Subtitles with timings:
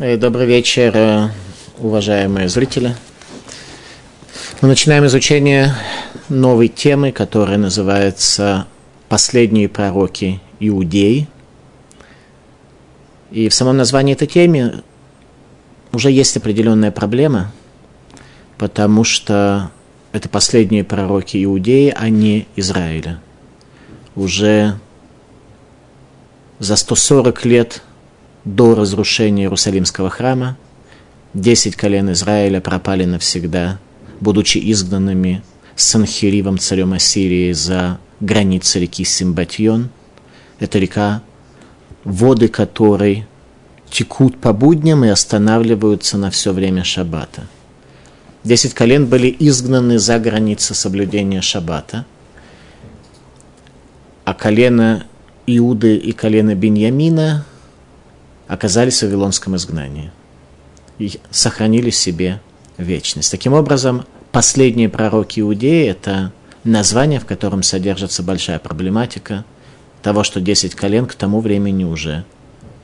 [0.00, 1.28] Э, добрый вечер, э,
[1.78, 2.94] уважаемые зрители.
[4.60, 5.74] Мы начинаем изучение
[6.28, 8.68] новой темы, которая называется
[9.08, 11.26] «Последние пророки Иудеи».
[13.32, 14.84] И в самом названии этой темы
[15.92, 17.50] уже есть определенная проблема,
[18.56, 19.72] потому что
[20.12, 23.20] это последние пророки Иудеи, а не Израиля.
[24.14, 24.78] Уже
[26.60, 27.82] за 140 лет
[28.44, 30.56] до разрушения Иерусалимского храма.
[31.34, 33.78] Десять колен Израиля пропали навсегда,
[34.20, 35.42] будучи изгнанными
[35.76, 39.90] Санхиривом, царем Ассирии, за границы реки Симбатьон.
[40.58, 41.22] Это река,
[42.04, 43.26] воды которой
[43.90, 47.46] текут по будням и останавливаются на все время шаббата.
[48.44, 52.06] Десять колен были изгнаны за границы соблюдения шаббата,
[54.24, 55.04] а колено
[55.46, 57.46] Иуды и колено Беньямина–
[58.48, 60.10] оказались в Вавилонском изгнании
[60.98, 62.40] и сохранили себе
[62.78, 63.30] вечность.
[63.30, 66.32] Таким образом, последние пророки Иудеи– это
[66.64, 69.44] название, в котором содержится большая проблематика
[70.02, 72.24] того, что 10 колен к тому времени уже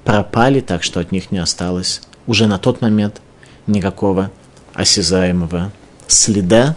[0.04, 3.20] пропали, так что от них не осталось уже на тот момент
[3.66, 4.30] никакого
[4.74, 5.72] осязаемого
[6.06, 6.76] следа.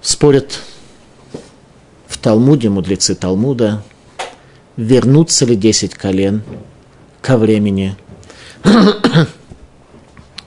[0.00, 0.60] Спорят
[2.06, 3.82] в Талмуде, мудрецы Талмуда,
[4.76, 6.42] вернутся ли 10 колен
[7.24, 7.96] ко времени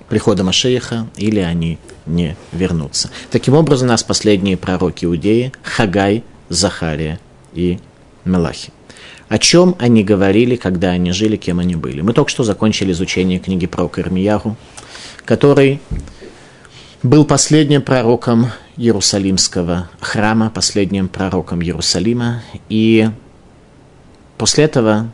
[0.09, 3.09] прихода Машеиха, или они не вернутся.
[3.31, 7.20] Таким образом, у нас последние пророки Иудеи– Хагай, Захария
[7.55, 7.80] и
[8.25, 8.72] Мелахи.
[9.28, 12.02] О чем они говорили, когда они жили, кем они были.
[12.02, 14.55] Мы только что закончили изучение книги про Ирмиягу,
[15.25, 15.81] который
[17.02, 22.44] был последним пророком Иерусалимского храма, последним пророком Иерусалима.
[22.70, 23.09] И
[24.38, 25.11] после этого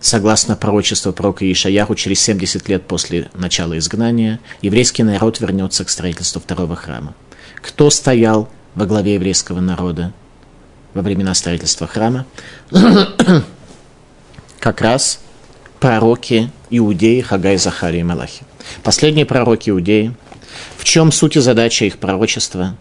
[0.00, 6.40] Согласно пророчеству пророка Ишаяху, через 70 лет после начала изгнания еврейский народ вернется к строительству
[6.40, 7.14] второго храма.
[7.56, 10.12] Кто стоял во главе еврейского народа
[10.94, 12.24] во времена строительства храма?
[14.58, 15.20] как раз
[15.80, 18.42] пророки Иудеи, Хагай, Захария и Малахи.
[18.82, 20.14] Последние пророки Иудеи.
[20.78, 22.74] В чем суть и задача их пророчества?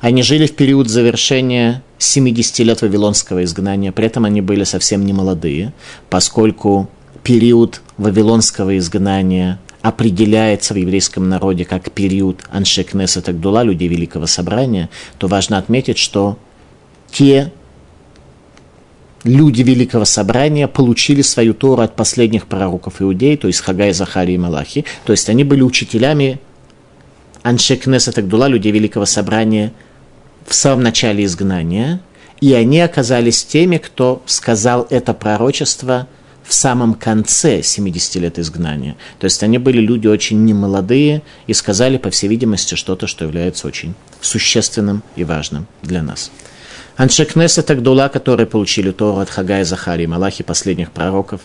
[0.00, 5.12] Они жили в период завершения 70 лет вавилонского изгнания, при этом они были совсем не
[5.12, 5.74] молодые,
[6.08, 6.88] поскольку
[7.22, 14.88] период вавилонского изгнания определяется в еврейском народе как период Аншекнеса Тагдула, людей Великого Собрания,
[15.18, 16.38] то важно отметить, что
[17.10, 17.52] те
[19.22, 24.38] люди Великого Собрания получили свою Тору от последних пророков иудей, то есть Хагай, Захарии и
[24.38, 26.40] Малахи, то есть они были учителями
[27.42, 29.74] Аншекнеса Тагдула, людей Великого Собрания–
[30.46, 32.00] в самом начале изгнания,
[32.40, 36.08] и они оказались теми, кто сказал это пророчество
[36.42, 38.96] в самом конце 70 лет изгнания.
[39.18, 43.66] То есть они были люди очень немолодые и сказали, по всей видимости, что-то, что является
[43.66, 46.30] очень существенным и важным для нас.
[46.96, 51.40] Аншекнес это Гдула, которые получили Тору от Хагая, Захари и Малахи, последних пророков,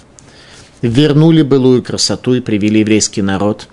[0.82, 3.68] вернули былую красоту и привели еврейский народ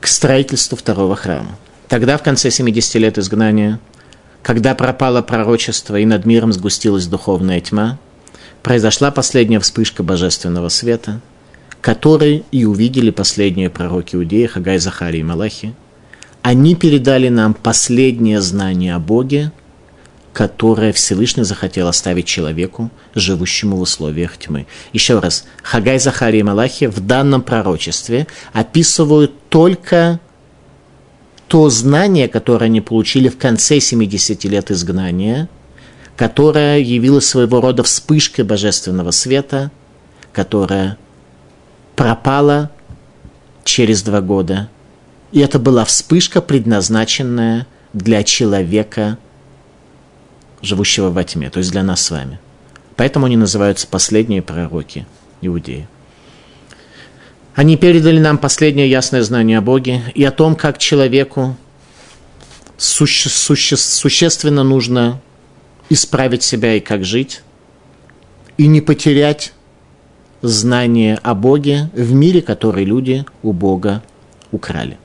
[0.00, 1.56] к строительству второго храма.
[1.90, 3.80] Тогда, в конце 70 лет изгнания,
[4.44, 7.98] когда пропало пророчество и над миром сгустилась духовная тьма,
[8.62, 11.20] произошла последняя вспышка божественного света,
[11.80, 15.74] который и увидели последние пророки Иудеи, Хагай, Захарий и Малахи.
[16.42, 19.50] Они передали нам последнее знание о Боге,
[20.32, 24.68] которое Всевышний захотел оставить человеку, живущему в условиях тьмы.
[24.92, 30.20] Еще раз, Хагай, Захарий и Малахи в данном пророчестве описывают только
[31.50, 35.48] то знание, которое они получили в конце 70 лет изгнания,
[36.16, 39.72] которое явилось своего рода вспышкой божественного света,
[40.32, 40.96] которая
[41.96, 42.70] пропала
[43.64, 44.68] через два года.
[45.32, 49.18] И это была вспышка, предназначенная для человека,
[50.62, 52.38] живущего во тьме, то есть для нас с вами.
[52.94, 55.04] Поэтому они называются последние пророки
[55.40, 55.88] Иудеи.
[57.54, 61.56] Они передали нам последнее ясное знание о Боге и о том, как человеку
[62.76, 65.20] суще, суще, существенно нужно
[65.88, 67.42] исправить себя и как жить,
[68.56, 69.52] и не потерять
[70.42, 74.02] знание о Боге в мире, который люди у Бога
[74.52, 74.98] украли.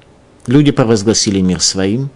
[0.46, 2.12] Люди провозгласили мир своим,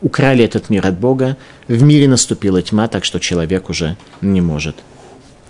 [0.00, 1.36] украли этот мир от Бога,
[1.68, 4.76] в мире наступила тьма, так что человек уже не может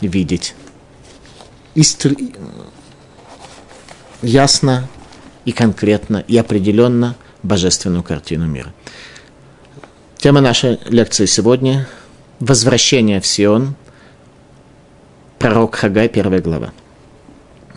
[0.01, 0.55] видеть
[4.27, 4.89] ясно
[5.45, 8.73] и конкретно и определенно божественную картину мира.
[10.19, 11.89] Тема нашей лекции сегодня–
[12.41, 13.77] «Возвращение в Сион»,
[15.39, 16.73] пророк Хагай, первая глава.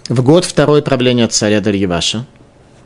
[0.10, 2.26] В год второй правления царя Дарьеваша,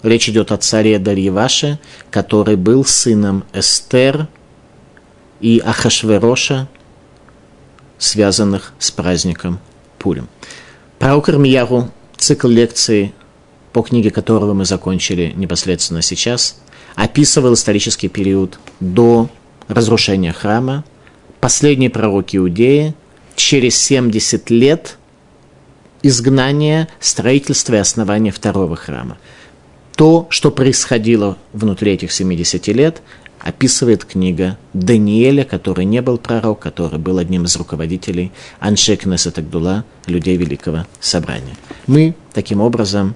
[0.03, 1.79] речь идет о царе Дарьеваше,
[2.11, 4.27] который был сыном Эстер
[5.39, 6.67] и Ахашвероша,
[7.97, 9.59] связанных с праздником
[9.97, 10.27] Пурим.
[10.99, 13.15] Пророк Ирмияру, цикл лекций,
[13.73, 16.61] по книге которого мы закончили непосредственно сейчас,
[16.95, 19.29] описывал исторический период до
[19.67, 20.85] разрушения храма,
[21.39, 22.93] последний пророк Иудеи,
[23.35, 24.97] через 70 лет
[26.03, 29.17] изгнания, строительства и основания второго храма.
[29.95, 33.01] То, что происходило внутри этих 70 лет,
[33.39, 40.37] описывает книга Даниэля, который не был пророк, который был одним из руководителей Аншек Несетагдула, людей
[40.37, 41.55] Великого Собрания.
[41.87, 43.15] Мы, таким образом,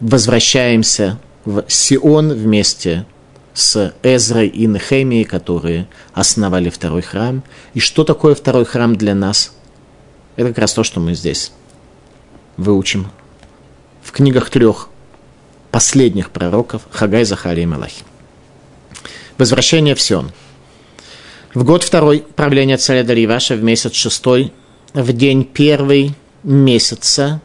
[0.00, 3.06] возвращаемся в Сион вместе
[3.54, 7.42] с Эзрой и Нехемией, которые основали второй храм.
[7.74, 9.52] И что такое второй храм для нас?
[10.36, 11.52] Это как раз то, что мы здесь
[12.56, 13.08] выучим
[14.02, 14.88] в книгах трех
[15.70, 18.04] последних пророков Хагай, Захария и Малахи.
[19.36, 20.30] Возвращение в Сион.
[21.54, 24.52] В год второй правления царя Дарьеваша в месяц шестой,
[24.94, 27.40] в день первый месяца,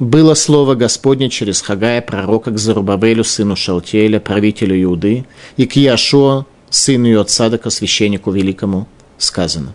[0.00, 5.26] было слово Господне через Хагая, пророка, к Зарубавелю, сыну Шалтеля, правителю Иуды,
[5.56, 8.88] и к Яшуа, сыну Йоцадака, священнику великому,
[9.18, 9.74] сказано.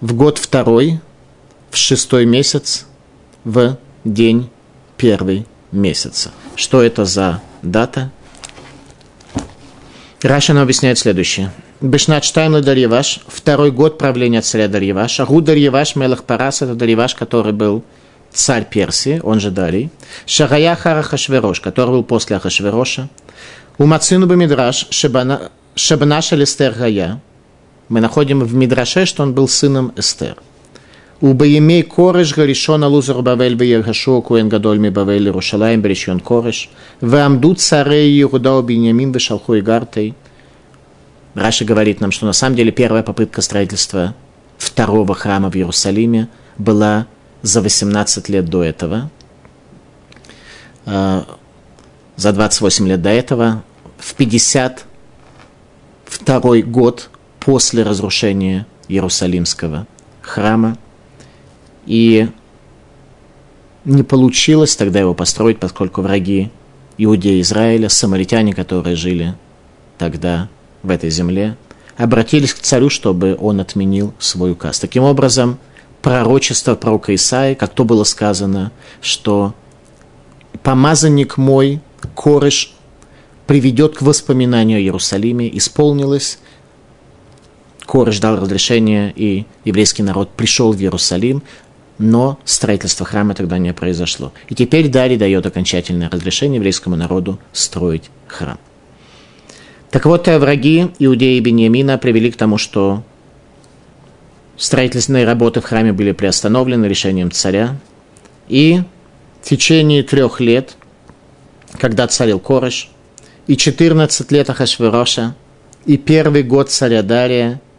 [0.00, 1.00] В год второй,
[1.70, 2.86] в шестой месяц,
[3.44, 4.50] в день
[4.98, 6.30] первый месяца.
[6.54, 8.10] Что это за дата?
[10.20, 11.52] Рашина объясняет следующее.
[11.80, 15.24] Бешнат Штайм Дарьеваш, второй год правления царя Дарьеваша.
[15.24, 17.82] Гу Дарьеваш Мелах Парас, это Дарьеваш, который был
[18.32, 19.90] царь Персии, он же Дарий.
[20.26, 23.08] Шагая Хара Хашверош, который был после Ахашвероша.
[23.78, 27.20] У Мацину Бамидраш Шабнаша Лестер Гая.
[27.88, 30.36] Мы находим в Мидраше, что он был сыном Эстер.
[31.20, 36.68] У Баемей Кореш Гаришона Лузар Бавель Беергашо Куэн Гадоль Ми Бавель Иерушалаем Берешьон Кореш.
[37.00, 40.14] Вамдут Царей Иуда Биньямин Бешалху и Гартей.
[41.34, 44.14] Раша говорит нам, что на самом деле первая попытка строительства
[44.58, 46.28] второго храма в Иерусалиме
[46.58, 47.06] была
[47.42, 49.10] за 18 лет до этого,
[50.84, 51.26] за
[52.16, 53.62] 28 лет до этого,
[53.98, 57.10] в 52 год
[57.40, 59.86] после разрушения Иерусалимского
[60.20, 60.78] храма,
[61.86, 62.28] и
[63.84, 66.50] не получилось тогда его построить, поскольку враги
[66.98, 69.34] иудеи Израиля, самаритяне, которые жили
[69.98, 70.48] тогда
[70.82, 71.56] в этой земле,
[71.96, 74.78] обратились к царю, чтобы он отменил свой указ.
[74.78, 75.58] Таким образом,
[76.02, 79.54] пророчество пророка Исаи, как то было сказано, что
[80.62, 81.80] помазанник мой,
[82.14, 82.74] кореш,
[83.46, 86.38] приведет к воспоминанию о Иерусалиме, исполнилось,
[87.86, 91.42] Кореш дал разрешение, и еврейский народ пришел в Иерусалим,
[91.98, 94.32] но строительство храма тогда не произошло.
[94.48, 98.58] И теперь Дарий дает окончательное разрешение еврейскому народу строить храм.
[99.90, 103.02] Так вот, враги Иудеи и Бениамина привели к тому, что
[104.56, 107.76] строительные работы в храме были приостановлены решением царя.
[108.48, 108.82] И
[109.42, 110.76] в течение трех лет,
[111.78, 112.90] когда царил Кореш,
[113.46, 115.34] и 14 лет Ахашвероша,
[115.84, 117.60] и первый год царя Дария–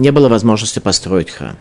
[0.00, 1.56] не было возможности построить храм.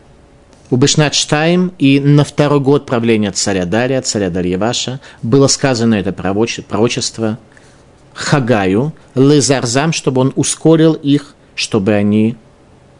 [0.71, 7.37] У Бешнат-Штайм и на второй год правления царя Дария, царя Дарьеваша, было сказано это пророчество
[8.13, 12.37] Хагаю, Лезарзам, чтобы он ускорил их, чтобы они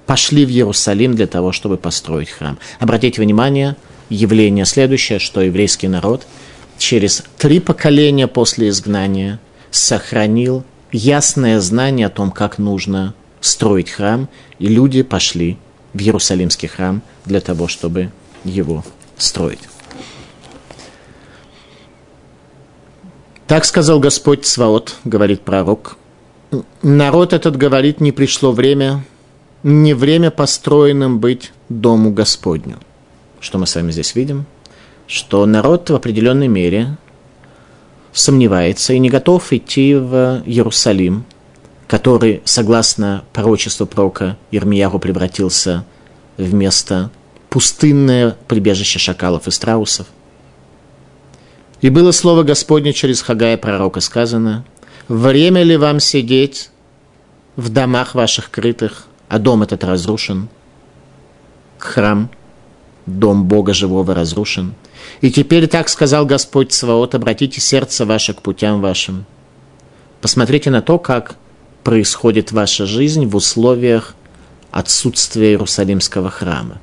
[0.05, 2.59] пошли в Иерусалим для того, чтобы построить храм.
[2.79, 3.77] Обратите внимание,
[4.09, 6.27] явление следующее, что еврейский народ
[6.77, 9.39] через три поколения после изгнания
[9.71, 15.57] сохранил ясное знание о том, как нужно строить храм, и люди пошли
[15.93, 18.11] в Иерусалимский храм для того, чтобы
[18.43, 18.83] его
[19.17, 19.61] строить.
[23.47, 25.95] Так сказал Господь Сваот, говорит пророк.
[26.81, 29.03] Народ этот говорит, не пришло время,
[29.63, 32.77] не время построенным быть дому Господню.
[33.39, 34.45] Что мы с вами здесь видим?
[35.07, 36.97] Что народ в определенной мере
[38.13, 41.25] сомневается и не готов идти в Иерусалим–
[41.89, 45.85] который, согласно пророчеству пророка Ирмияру, превратился
[46.37, 47.09] в место
[47.49, 50.05] пустынное прибежище шакалов и страусов.
[51.81, 54.65] И было слово Господне через Хагая пророка сказано,
[55.09, 56.69] «Время ли вам сидеть
[57.55, 60.47] в домах ваших крытых, а дом этот разрушен?
[61.77, 62.29] Храм,
[63.05, 64.75] дом Бога живого разрушен.
[65.21, 69.25] И теперь так сказал Господь Сваот, обратите сердце ваше к путям вашим.
[70.21, 71.35] Посмотрите на то, как
[71.83, 74.15] происходит ваша жизнь в условиях
[74.71, 76.79] отсутствия Иерусалимского храма.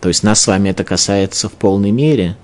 [0.00, 2.36] то есть нас с вами это касается в полной мере,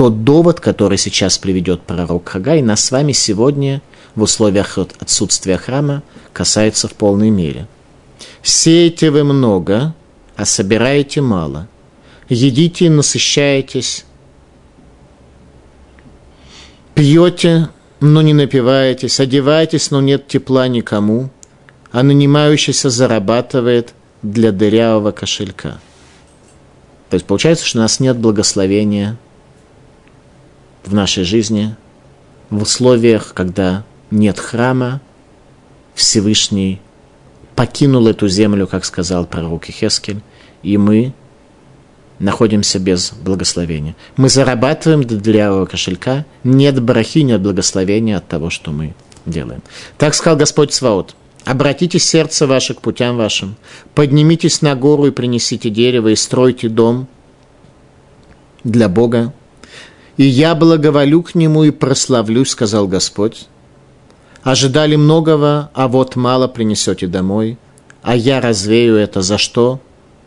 [0.00, 3.82] тот довод, который сейчас приведет пророк Хагай, нас с вами сегодня
[4.14, 6.02] в условиях отсутствия храма
[6.32, 7.66] касается в полной мере.
[8.42, 9.94] Сеете вы много,
[10.36, 11.68] а собираете мало.
[12.30, 14.06] Едите и насыщаетесь.
[16.94, 17.68] Пьете,
[18.00, 19.20] но не напиваетесь.
[19.20, 21.28] Одеваетесь, но нет тепла никому.
[21.92, 23.92] А нанимающийся зарабатывает
[24.22, 25.78] для дырявого кошелька.
[27.10, 29.18] То есть получается, что у нас нет благословения
[30.84, 31.76] в нашей жизни
[32.50, 35.00] в условиях, когда нет храма,
[35.94, 36.80] Всевышний
[37.54, 40.22] покинул эту землю, как сказал пророк Ихескель,
[40.62, 41.12] и мы
[42.18, 43.96] находимся без благословения.
[44.16, 48.94] Мы зарабатываем для кошелька, нет брахи, нет благословения от того, что мы
[49.26, 49.62] делаем.
[49.98, 51.16] Так сказал Господь Сваот.
[51.44, 53.56] Обратите сердце ваше к путям вашим,
[53.94, 57.08] поднимитесь на гору и принесите дерево, и стройте дом
[58.62, 59.32] для Бога.
[60.20, 63.46] И я благоволю к нему и прославлюсь, сказал Господь.
[64.42, 67.56] Ожидали многого, а вот мало принесете домой,
[68.02, 69.80] а я развею это за что?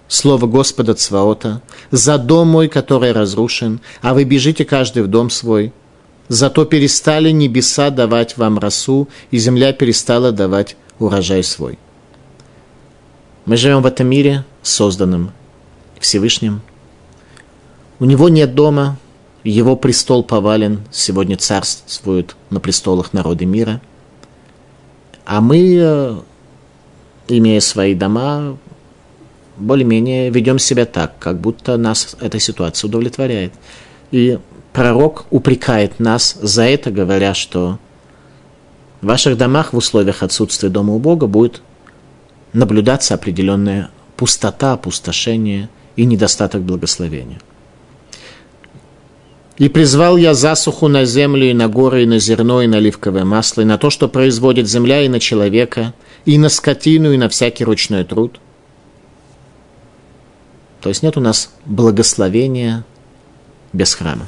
[0.08, 5.72] Слово Господа Цваота, за дом мой, который разрушен, а вы бежите каждый в дом свой.
[6.28, 11.78] Зато перестали небеса давать вам росу, и земля перестала давать урожай свой.
[13.46, 15.34] Мы живем в этом мире, созданном
[16.00, 16.64] Всевышним.
[18.00, 18.98] У него нет дома,
[19.44, 23.82] его престол повален, сегодня царствуют на престолах народы мира–
[25.26, 26.16] а мы, э,
[27.30, 28.58] имея свои дома,
[29.58, 33.54] более-менее ведем себя так, как будто нас эта ситуация удовлетворяет.
[34.12, 34.40] И
[34.74, 37.80] пророк упрекает нас за это, говоря, что
[39.02, 41.62] в ваших домах в условиях отсутствия дома у Бога будет
[42.52, 47.40] наблюдаться определенная пустота, опустошение и недостаток благословения.
[49.58, 53.24] И призвал я засуху на землю, и на горы, и на зерно, и на оливковое
[53.24, 55.94] масло, и на то, что производит земля, и на человека,
[56.26, 58.40] и на скотину, и на всякий ручной труд.
[60.82, 62.84] То есть нет у нас благословения
[63.74, 64.28] без храма.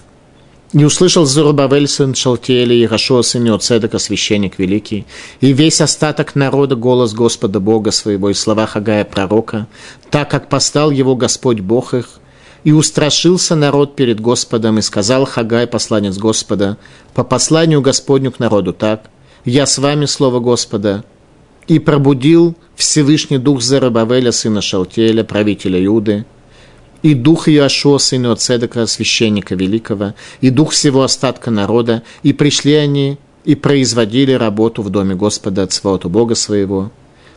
[0.73, 5.05] И услышал Зарубавель сын Шалтиэля и Рашуа сын Иоцедека, священник великий,
[5.41, 9.67] и весь остаток народа голос Господа Бога своего и слова Хагая пророка,
[10.11, 12.19] так как постал его Господь Бог их,
[12.65, 16.77] и устрашился народ перед Господом, и сказал Хагай, посланец Господа,
[17.13, 19.09] по посланию Господню к народу так,
[19.45, 21.05] «Я с вами, слово Господа»,
[21.67, 26.25] и пробудил Всевышний дух Зарабавеля, сына Шалтеля, правителя Иуды,
[27.03, 33.19] и дух Иошуа, сына Оцедека, священника великого, и дух всего остатка народа, и пришли они
[33.43, 36.91] и производили работу в доме Господа от своего Бога своего.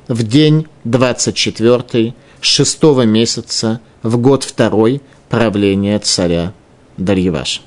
[0.09, 6.53] В день 24 шестого месяца, в год второй, правления царя
[6.97, 7.61] Дарьеваша.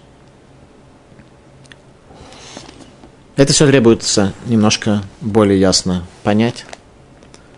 [3.35, 6.65] Это все требуется немножко более ясно понять,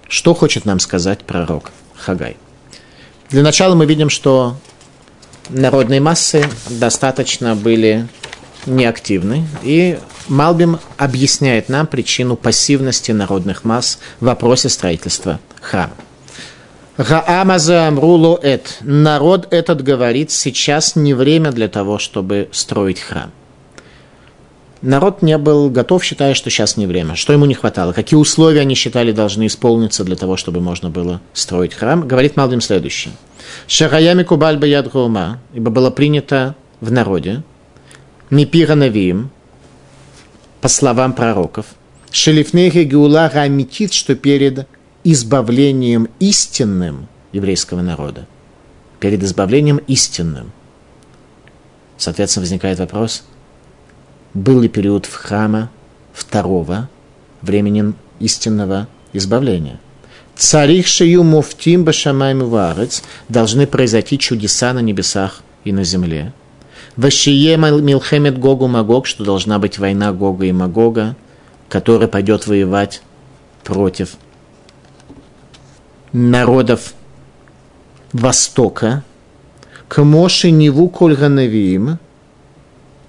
[0.08, 2.38] что хочет нам сказать пророк Хагай.
[3.30, 4.56] Для начала мы видим, что
[5.50, 8.08] народные массы достаточно были
[8.66, 15.94] неактивны, и Малбим объясняет нам причину пассивности народных масс в вопросе строительства храма.
[16.98, 18.78] Гаамаза Амруло Эт.
[18.82, 23.32] Народ этот говорит, сейчас не время для того, чтобы строить храм.
[24.84, 27.16] Народ не был готов, считая, что сейчас не время.
[27.16, 27.94] Что ему не хватало?
[27.94, 32.08] Какие условия они считали должны исполниться для того, чтобы можно было строить храм?
[32.08, 33.14] Говорит Малдим следующее.
[33.66, 34.88] Шараями кубаль баяд
[35.54, 37.42] ибо было принято в народе,
[38.30, 39.32] мипира навиим,
[40.62, 41.66] по словам пророков,
[42.12, 44.68] шелифнехи геула рамитит, что перед
[45.04, 48.28] избавлением истинным еврейского народа,
[49.00, 50.52] перед избавлением истинным.
[51.98, 53.24] Соответственно, возникает вопрос,
[54.34, 55.70] был ли период в храма
[56.14, 56.90] второго
[57.42, 59.80] временем истинного избавления?
[60.36, 66.34] Царих шию муфтим башамай варец должны произойти чудеса на небесах и на земле.
[66.96, 71.16] Вашие милхемет Гогу Магог, что должна быть война Гога и Магога,
[71.70, 73.02] которая пойдет воевать
[73.64, 74.18] против
[76.14, 76.94] народов
[78.14, 79.04] Востока,
[79.88, 81.98] к Моше Неву Кольганавиим,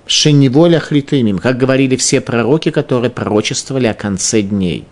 [0.07, 4.85] Шеневоля Хритымим, как говорили все пророки, которые пророчествовали о конце дней.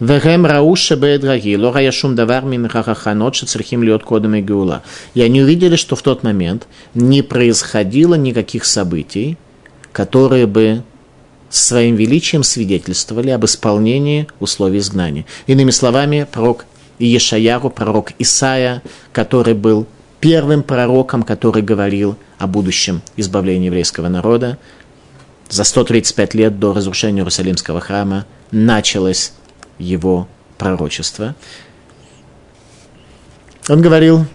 [0.00, 4.82] Вегем рауша бедраги, лора яшум давар мин хахаханот, шецрхим льот кодом и геула.
[5.14, 9.36] И они увидели, что в тот момент не происходило никаких событий,
[9.92, 10.82] которые бы
[11.48, 15.26] своим величием свидетельствовали об исполнении условий изгнания.
[15.46, 16.64] Иными словами, пророк
[16.98, 18.82] Ешаяру, пророк Исаия,
[19.12, 19.86] который был
[20.20, 24.58] первым пророком, который говорил о будущем избавлении еврейского народа.
[25.50, 29.32] За 135 лет до разрушения Иерусалимского храма началось
[29.78, 31.34] его пророчество.
[33.68, 34.26] Он говорил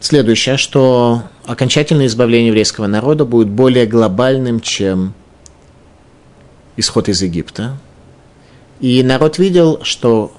[0.00, 5.14] следующее, что окончательное избавление еврейского народа будет более глобальным, чем
[6.76, 7.76] исход из Египта.
[8.80, 10.32] И народ видел, что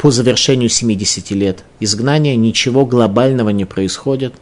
[0.00, 4.32] по завершению 70 лет изгнания ничего глобального не происходит,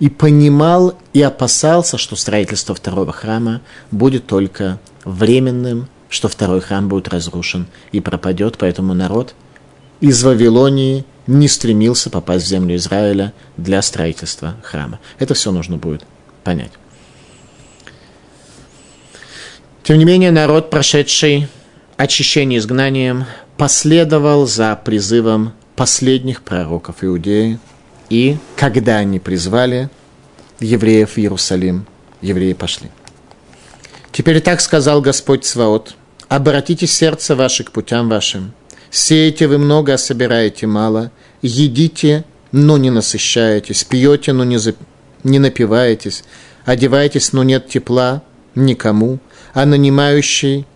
[0.00, 7.08] и понимал и опасался, что строительство второго храма будет только временным, что второй храм будет
[7.08, 9.34] разрушен и пропадет, поэтому народ
[10.00, 15.00] из Вавилонии не стремился попасть в землю Израиля для строительства храма.
[15.18, 16.06] Это все нужно будет
[16.44, 16.72] понять.
[19.82, 21.48] Тем не менее, народ, прошедший
[21.98, 27.58] очищение изгнанием, последовал за призывом последних пророков Иудеи,
[28.10, 29.90] и когда они призвали
[30.60, 31.86] евреев в Иерусалим,
[32.20, 32.90] евреи пошли.
[34.12, 35.94] Теперь так сказал Господь Сваот,
[36.28, 38.52] обратите сердце ваше к путям вашим,
[38.90, 41.10] сеете вы много, а собираете мало,
[41.42, 44.76] едите, но не насыщаетесь, пьете, но не, зап...
[45.24, 46.22] не напиваетесь,
[46.64, 48.22] одеваетесь, но нет тепла
[48.54, 49.18] никому,
[49.52, 50.66] а нанимающий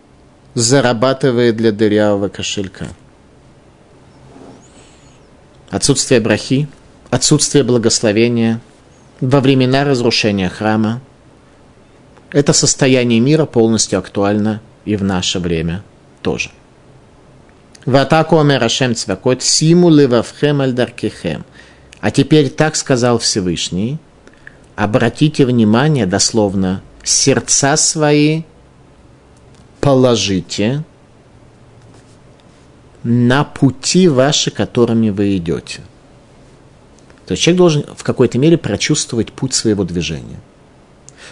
[0.59, 2.89] зарабатывает для дырявого кошелька.
[5.71, 6.69] Отсутствие брахи,
[7.11, 8.61] отсутствие благословения
[9.21, 11.01] во времена разрушения храма–
[12.33, 15.85] это состояние мира полностью актуально и в наше время
[16.23, 16.51] тоже.
[17.87, 21.45] Ватаку Амерашем Цвакот Симу Левавхем Альдаркихем.
[22.01, 23.99] А теперь так сказал Всевышний,
[24.75, 28.43] обратите внимание, дословно, сердца свои
[29.81, 30.85] положите
[33.03, 35.81] на пути ваши, которыми вы идете.
[37.27, 40.41] То есть человек должен в какой-то мере прочувствовать путь своего движения.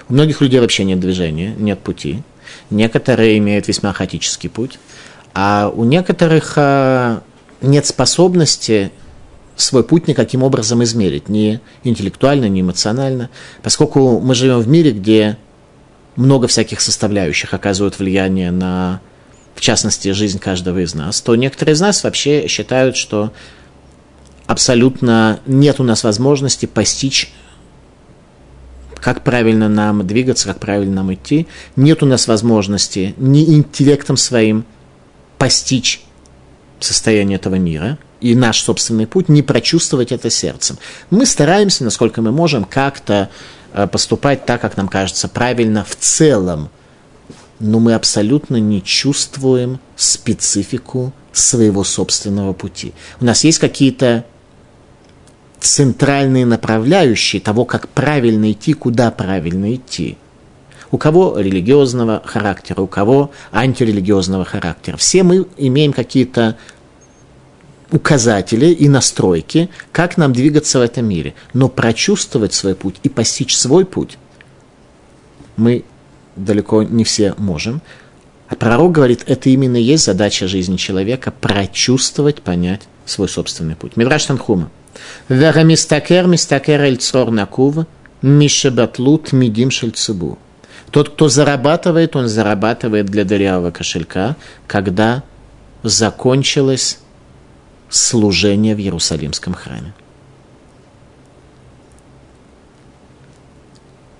[0.08, 2.22] У многих людей вообще нет движения, нет пути.
[2.70, 4.78] Некоторые имеют весьма хаотический путь,
[5.34, 7.22] а у некоторых а,
[7.60, 8.92] нет способности
[9.56, 13.30] свой путь никаким образом измерить, ни интеллектуально, ни эмоционально,
[13.62, 15.38] поскольку мы живем в мире, где
[16.16, 19.00] много всяких составляющих оказывают влияние на,
[19.54, 23.32] в частности, жизнь каждого из нас, то некоторые из нас вообще считают, что
[24.46, 27.32] абсолютно нет у нас возможности постичь
[29.06, 31.46] как правильно нам двигаться, как правильно нам идти.
[31.76, 34.64] Нет у нас возможности ни интеллектом своим
[35.38, 36.02] постичь
[36.80, 40.78] состояние этого мира и наш собственный путь, не прочувствовать это сердцем.
[41.10, 43.30] Мы стараемся, насколько мы можем, как-то
[43.92, 46.70] поступать так, как нам кажется правильно в целом,
[47.58, 52.94] но мы абсолютно не чувствуем специфику своего собственного пути.
[53.20, 54.24] У нас есть какие-то
[55.60, 60.16] центральные направляющие того, как правильно идти, куда правильно идти.
[60.90, 64.96] У кого религиозного характера, у кого антирелигиозного характера.
[64.96, 66.56] Все мы имеем какие-то
[67.92, 71.34] указатели и настройки, как нам двигаться в этом мире.
[71.52, 74.18] Но прочувствовать свой путь и постичь свой путь
[75.56, 75.84] мы
[76.36, 77.80] далеко не все можем.
[78.48, 83.96] А пророк говорит, это именно есть задача жизни человека– прочувствовать, понять свой собственный путь.
[83.96, 84.70] Мидраш Танхума.
[85.28, 87.86] Вера мистакер мистакер эль црор накув
[88.22, 90.38] мишебатлут мидим шельцебу.
[90.90, 95.24] Тот, кто зарабатывает, он зарабатывает для дырявого кошелька, когда
[95.82, 97.00] закончилась
[97.88, 99.94] служения в Иерусалимском храме.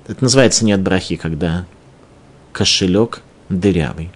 [0.07, 1.67] Это называется нет брахи, когда
[2.53, 4.11] кошелек дырявый.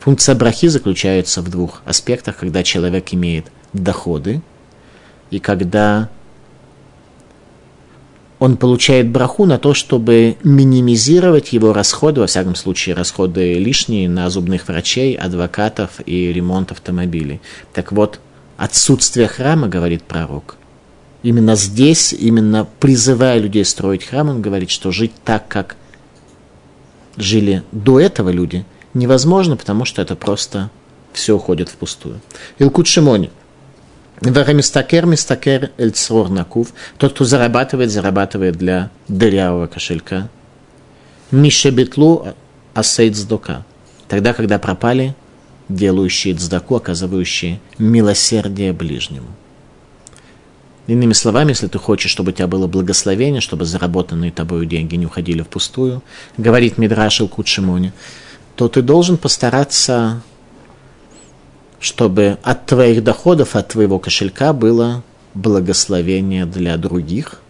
[0.00, 4.40] Функция брахи заключается в двух аспектах, когда человек имеет доходы
[5.30, 6.08] и когда
[8.38, 14.30] он получает браху на то, чтобы минимизировать его расходы, во всяком случае расходы лишние на
[14.30, 17.40] зубных врачей, адвокатов и ремонт автомобилей.
[17.72, 18.20] Так вот,
[18.56, 20.56] отсутствие храма, говорит пророк,
[21.22, 25.76] именно здесь, именно призывая людей строить храм, он говорит, что жить так, как
[27.16, 30.70] жили до этого люди, невозможно, потому что это просто
[31.12, 32.20] все уходит впустую.
[32.60, 33.30] Илкут Шимони–
[34.20, 36.72] Варамистакер, мистакер, эльцрор накув.
[36.96, 40.28] Тот, кто зарабатывает, зарабатывает для дырявого кошелька.
[41.30, 42.28] Мишебетлу
[42.74, 43.64] асейд сдока.
[44.08, 45.14] Тогда, когда пропали
[45.68, 49.28] делающие цдаку, оказывающие милосердие ближнему.
[50.86, 55.04] Иными словами, если ты хочешь, чтобы у тебя было благословение, чтобы заработанные тобой деньги не
[55.04, 56.02] уходили впустую,
[56.38, 57.92] говорит Мидраш Кучимони,
[58.56, 60.22] то ты должен постараться
[61.80, 65.02] чтобы от твоих доходов, от твоего кошелька было
[65.34, 67.40] благословение для других,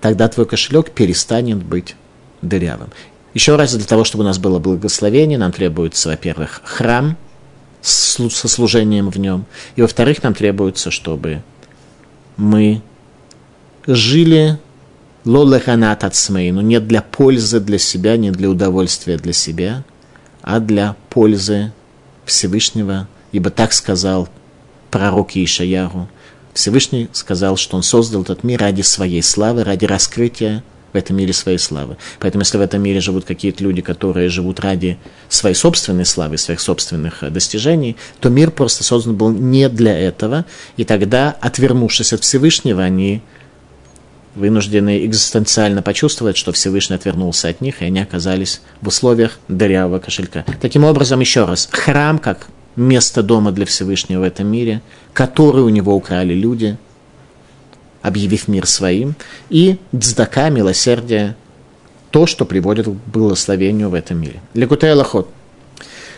[0.00, 1.94] тогда твой кошелек перестанет быть
[2.42, 2.90] дырявым.
[3.34, 7.16] Еще раз, для того, чтобы у нас было благословение, нам требуется, во-первых, храм
[7.82, 9.44] со служением в нем,
[9.76, 11.42] и, во-вторых, нам требуется, чтобы
[12.36, 12.82] мы
[13.86, 14.58] жили
[15.24, 19.84] лолеханат ацмей, но не для пользы для себя, не для удовольствия для себя,
[20.42, 21.72] а для пользы
[22.24, 24.28] Всевышнего, ибо так сказал
[24.90, 26.08] пророк Ишаяру.
[26.54, 31.34] Всевышний сказал, что он создал этот мир ради своей славы, ради раскрытия в этом мире
[31.34, 31.98] своей славы.
[32.18, 34.96] Поэтому, если в этом мире живут какие-то люди, которые живут ради
[35.28, 40.46] своей собственной славы, своих собственных э, достижений, то мир просто создан был не для этого.
[40.78, 43.20] И тогда, отвернувшись от Всевышнего, они
[44.34, 50.44] вынуждены экзистенциально почувствовать, что Всевышний отвернулся от них, и они оказались в условиях дырявого кошелька.
[50.60, 55.68] Таким образом, еще раз, храм как место дома для Всевышнего в этом мире, который у
[55.68, 56.76] него украли люди,
[58.02, 59.14] объявив мир своим,
[59.50, 61.34] и дздака, милосердие,
[62.10, 64.40] то, что приводит к благословению в этом мире.
[64.54, 65.28] Лекутей Лохот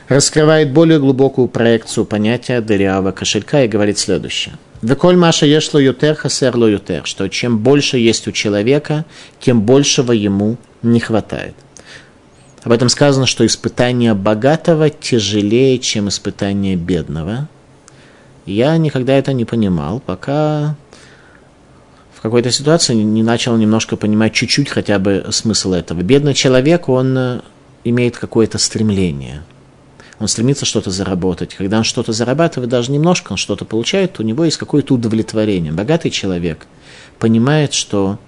[0.09, 4.57] раскрывает более глубокую проекцию понятия дырявого кошелька и говорит следующее.
[4.81, 9.05] Веколь Маша ешло ютер хасерло ютер, что чем больше есть у человека,
[9.40, 11.55] тем большего ему не хватает.
[12.64, 17.49] Об этом сказано, что испытание богатого тяжелее, чем испытание бедного.
[18.47, 20.77] Я никогда это не понимал, пока
[22.12, 26.03] в какой-то ситуации не начал немножко понимать чуть-чуть хотя бы смысл этого.
[26.03, 27.40] Бедный человек, он э,
[27.85, 29.44] имеет какое-то стремление.
[30.18, 31.55] Он стремится что-то заработать.
[31.55, 35.71] Когда он что-то зарабатывает, даже немножко он что-то получает, у него есть какое-то удовлетворение.
[35.71, 36.66] Богатый человек
[37.21, 38.18] понимает, что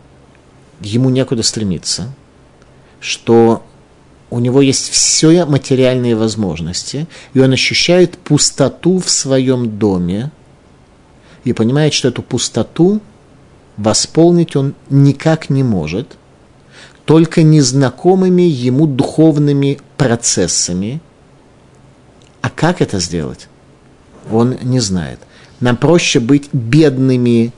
[0.81, 2.15] ему некуда стремиться,
[3.01, 3.65] что
[4.31, 10.31] у него есть все материальные возможности, и он ощущает пустоту в своем доме,
[11.45, 13.01] и понимает, что эту пустоту
[13.77, 16.17] восполнить он никак не может,
[17.05, 21.01] только незнакомыми ему духовными процессами.
[22.43, 23.49] А как это сделать?
[24.31, 25.19] Он не знает.
[25.61, 27.53] Нам проще быть бедными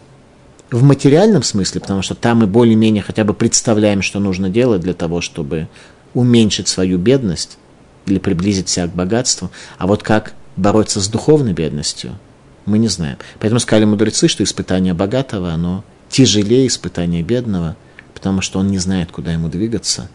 [0.70, 4.94] в материальном смысле, потому что там мы более-менее хотя бы представляем, что нужно делать для
[4.94, 5.68] того, чтобы
[6.14, 7.58] уменьшить свою бедность
[8.06, 12.18] или приблизить себя к богатству, а вот как бороться с духовной бедностью,
[12.66, 13.16] мы не знаем.
[13.38, 17.76] Поэтому сказали мудрецы, что испытание богатого, оно тяжелее испытания бедного,
[18.14, 20.08] потому что он не знает, куда ему двигаться.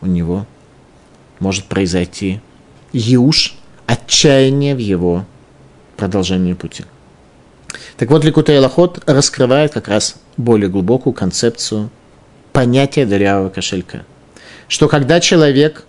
[0.00, 0.46] У него
[1.40, 2.40] может произойти
[2.92, 3.56] юж,
[3.86, 5.24] отчаяние в его
[5.96, 6.84] продолжении пути.
[7.96, 11.90] Так вот, Ликутей Лохот раскрывает как раз более глубокую концепцию
[12.52, 14.04] понятия дырявого кошелька–
[14.68, 15.84] что когда человек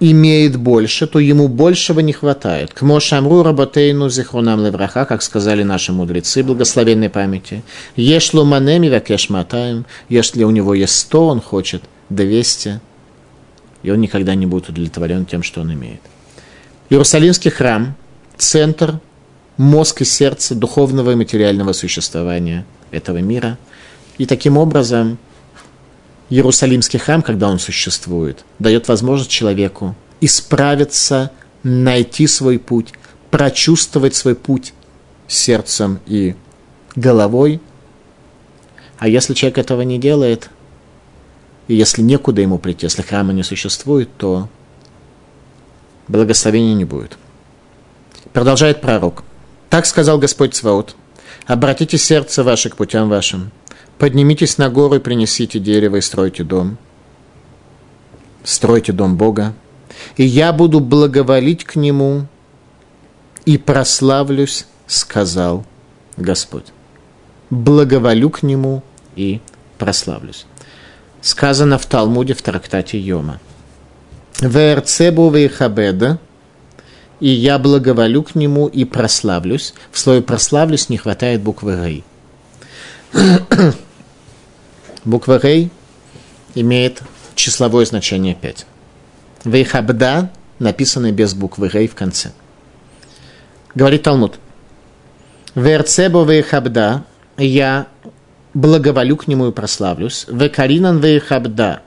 [0.00, 2.72] имеет больше, то ему большего не хватает.
[2.72, 7.62] К Мошамру работейну зихрунам левраха, как сказали наши мудрецы благословенной памяти.
[7.94, 12.80] Ешлу манеми вакеш матаем, если у него есть сто, он хочет двести,
[13.84, 16.00] и он никогда не будет удовлетворен тем, что он имеет.
[16.90, 17.94] Иерусалимский храм–
[18.36, 18.98] центр,
[19.56, 23.56] мозг и сердце духовного и материального существования этого мира.
[24.18, 25.18] И таким образом–
[26.32, 31.30] Иерусалимский храм, когда он существует, дает возможность человеку исправиться,
[31.62, 32.94] найти свой путь,
[33.30, 34.72] прочувствовать свой путь
[35.28, 36.34] сердцем и
[36.96, 37.60] головой.
[38.96, 40.48] А если человек этого не делает,
[41.68, 44.48] и если некуда ему прийти, если храма не существует, то
[46.08, 47.18] благословения не будет.
[48.32, 49.22] Продолжает пророк.
[49.68, 50.96] Так сказал Господь Цваот.
[51.46, 53.50] Обратите сердце ваше к путям вашим,
[54.02, 56.76] Поднимитесь на гору и принесите дерево и стройте дом.
[58.42, 59.52] Стройте дом Бога.
[60.16, 62.26] И я буду благоволить к нему
[63.44, 65.64] и прославлюсь, сказал
[66.16, 66.64] Господь.
[67.50, 68.82] Благоволю к нему
[69.14, 69.40] и
[69.78, 70.46] прославлюсь.
[71.20, 73.38] Сказано в Талмуде в трактате Йома.
[74.40, 76.18] וארצה בו ואכבדה,
[77.20, 79.74] и я благоволю к нему и прославлюсь.
[79.92, 82.04] В слове прославлюсь не хватает буквы Хей.
[85.04, 85.70] Буква Хей
[86.54, 87.02] имеет
[87.34, 88.66] числовое значение 5.
[89.44, 92.30] ואכבדה написано без буквы Хей в конце.
[93.74, 94.38] Говорит Талмуд.
[95.54, 97.04] וארצה בו ואכבדה,
[97.36, 97.88] я
[98.54, 100.26] благоволю к нему и прославлюсь.
[100.28, 101.82] וקרינן ואכבדה.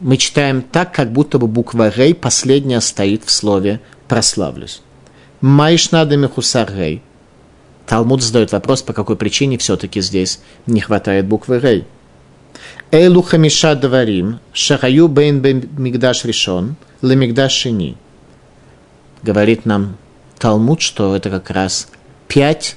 [0.00, 4.82] Мы читаем так, как будто бы буква Рей последняя стоит в слове прославлюсь.
[5.40, 7.02] Майшнада мехусар Рей.
[7.88, 11.86] Талмуд задает вопрос, по какой причине все-таки здесь не хватает буквы Рей.
[12.90, 15.40] Эйлу хамиша даварим, шахаю бейн
[15.78, 17.96] мигдаш решен, лемигдаш шини.
[19.22, 19.96] Говорит нам
[20.38, 21.88] Талмуд, что это как раз
[22.28, 22.76] пять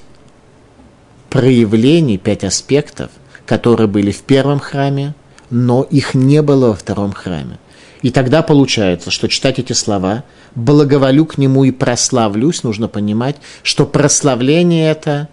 [1.28, 3.10] проявлений, пять аспектов,
[3.44, 5.14] которые были в первом храме,
[5.50, 7.58] но их не было во втором храме.
[8.02, 10.24] И тогда получается, что читать эти слова
[10.56, 15.28] «благоволю к нему и прославлюсь» нужно понимать, что прославление это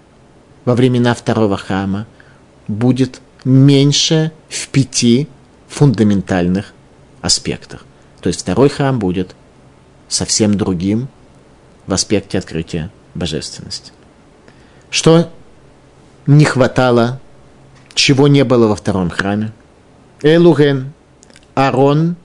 [0.65, 2.05] во времена второго храма
[2.67, 5.27] будет меньше в пяти
[5.67, 6.73] фундаментальных
[7.21, 7.85] аспектах.
[8.21, 9.35] То есть второй храм будет
[10.07, 11.07] совсем другим
[11.87, 13.91] в аспекте открытия божественности.
[14.91, 15.31] Что
[16.27, 17.19] не хватало,
[17.95, 19.51] чего не было во втором храме?
[20.21, 20.93] Элуген,
[21.55, 22.15] Арон,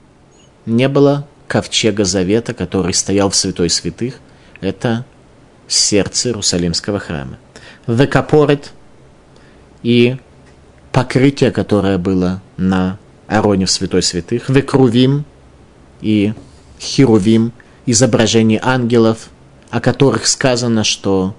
[0.65, 4.15] не было ковчега Завета, который стоял в святой святых.
[4.61, 5.05] Это
[5.67, 7.37] сердце Иерусалимского храма.
[7.87, 8.71] Векапорет
[9.83, 10.17] и
[10.91, 12.97] покрытие, которое было на
[13.27, 14.49] Ароне в святой святых.
[14.49, 15.25] Векрувим
[16.01, 16.33] и
[16.79, 17.51] Херувим,
[17.85, 19.29] изображение ангелов,
[19.69, 21.35] о которых сказано, что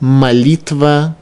[0.00, 1.16] молитва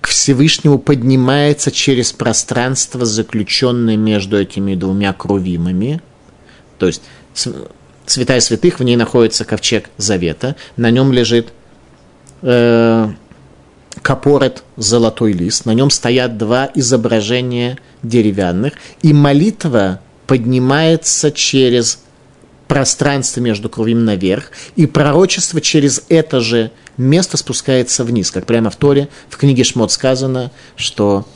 [0.00, 6.00] к Всевышнему поднимается через пространство, заключенное между этими двумя крувимами.
[6.78, 7.02] То есть
[8.06, 11.52] святая святых, в ней находится ковчег завета, на нем лежит
[12.42, 13.08] э,
[14.02, 22.00] капорет золотой лист, на нем стоят два изображения деревянных, и молитва поднимается через
[22.68, 28.76] пространство между кровями наверх, и пророчество через это же место спускается вниз, как прямо в
[28.76, 31.26] Торе, в книге Шмот сказано, что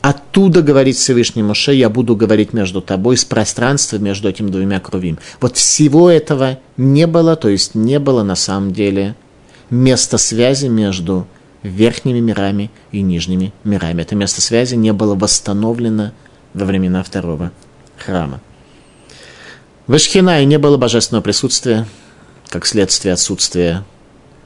[0.00, 5.18] оттуда говорит Всевышний Моше, я буду говорить между тобой с пространства между этими двумя кровями.
[5.40, 9.14] Вот всего этого не было, то есть не было на самом деле
[9.70, 11.26] места связи между
[11.62, 14.02] верхними мирами и нижними мирами.
[14.02, 16.12] Это место связи не было восстановлено
[16.54, 17.52] во времена второго
[17.98, 18.40] храма.
[19.86, 21.86] В Ишхинае не было божественного присутствия,
[22.48, 23.84] как следствие отсутствия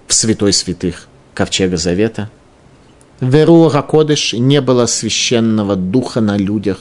[0.07, 2.31] в святой святых ковчега завета.
[3.20, 6.79] В Эруа Кодыш не было священного духа на людях,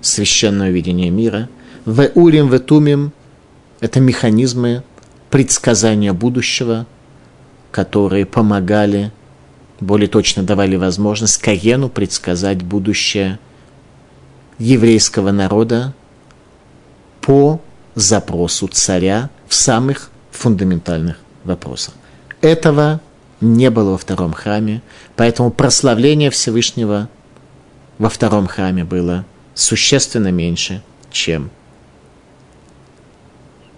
[0.00, 1.48] священного видения мира.
[1.84, 3.12] В Урим, в Тумим–
[3.80, 4.82] это механизмы
[5.30, 6.86] предсказания будущего,
[7.70, 9.12] которые помогали,
[9.80, 13.38] более точно давали возможность Каену предсказать будущее
[14.58, 15.94] еврейского народа
[17.20, 17.60] по
[18.00, 21.94] запросу царя в самых фундаментальных вопросах.
[22.40, 23.00] Этого
[23.40, 24.82] не было во втором храме,
[25.16, 27.08] поэтому прославление Всевышнего
[27.98, 31.50] во втором храме было существенно меньше, чем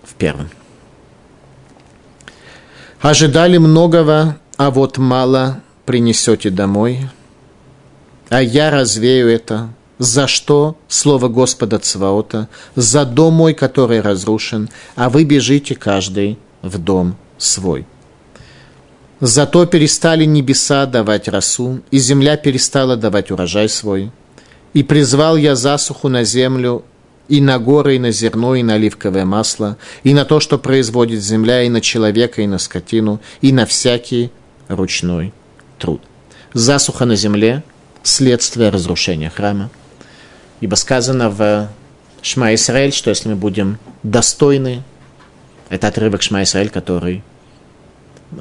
[0.03, 0.51] в первом.
[3.01, 7.09] Ожидали многого, а вот мало принесете домой,
[8.29, 15.11] а я развею это за что слово Господа Цваота, за дом мой, который разрушен, а
[15.11, 17.87] вы бежите каждый в дом свой.
[19.21, 24.11] Зато перестали небеса давать росу, и земля перестала давать урожай свой.
[24.73, 26.83] И призвал я засуху на землю,
[27.29, 31.23] и на горы, и на зерно, и на оливковое масло, и на то, что производит
[31.23, 34.31] земля, и на человека, и на скотину, и на всякий
[34.69, 35.35] ручной
[35.79, 36.01] труд.
[36.55, 37.63] Засуха на земле–
[38.03, 39.69] следствие разрушения храма–
[40.61, 41.69] Ибо сказано в
[42.23, 44.83] Шма Исраэль, что если мы будем достойны,
[45.69, 47.23] это отрывок Шма Исраэль, который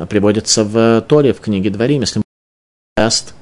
[0.10, 2.22] приводится в Торе, в книге Дворим, если
[2.98, 3.34] даст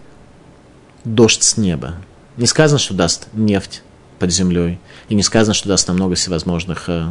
[1.03, 1.95] дождь с неба.
[2.37, 3.81] Не сказано, что даст нефть
[4.19, 7.07] под землей, и не сказано, что даст нам много всевозможных э,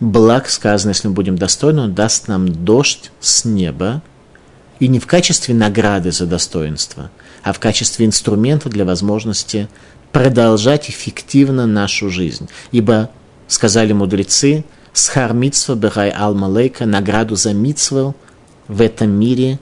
[0.00, 0.48] благ.
[0.48, 4.02] Сказано, если мы будем достойны, он даст нам дождь с неба,
[4.80, 7.10] и не в качестве награды за достоинство,
[7.42, 9.68] а в качестве инструмента для возможности
[10.14, 12.48] продолжать эффективно нашу жизнь.
[12.70, 13.10] Ибо,
[13.48, 18.14] сказали мудрецы, схар митсва бехай ал малейка, награду за митсву
[18.68, 19.58] в этом мире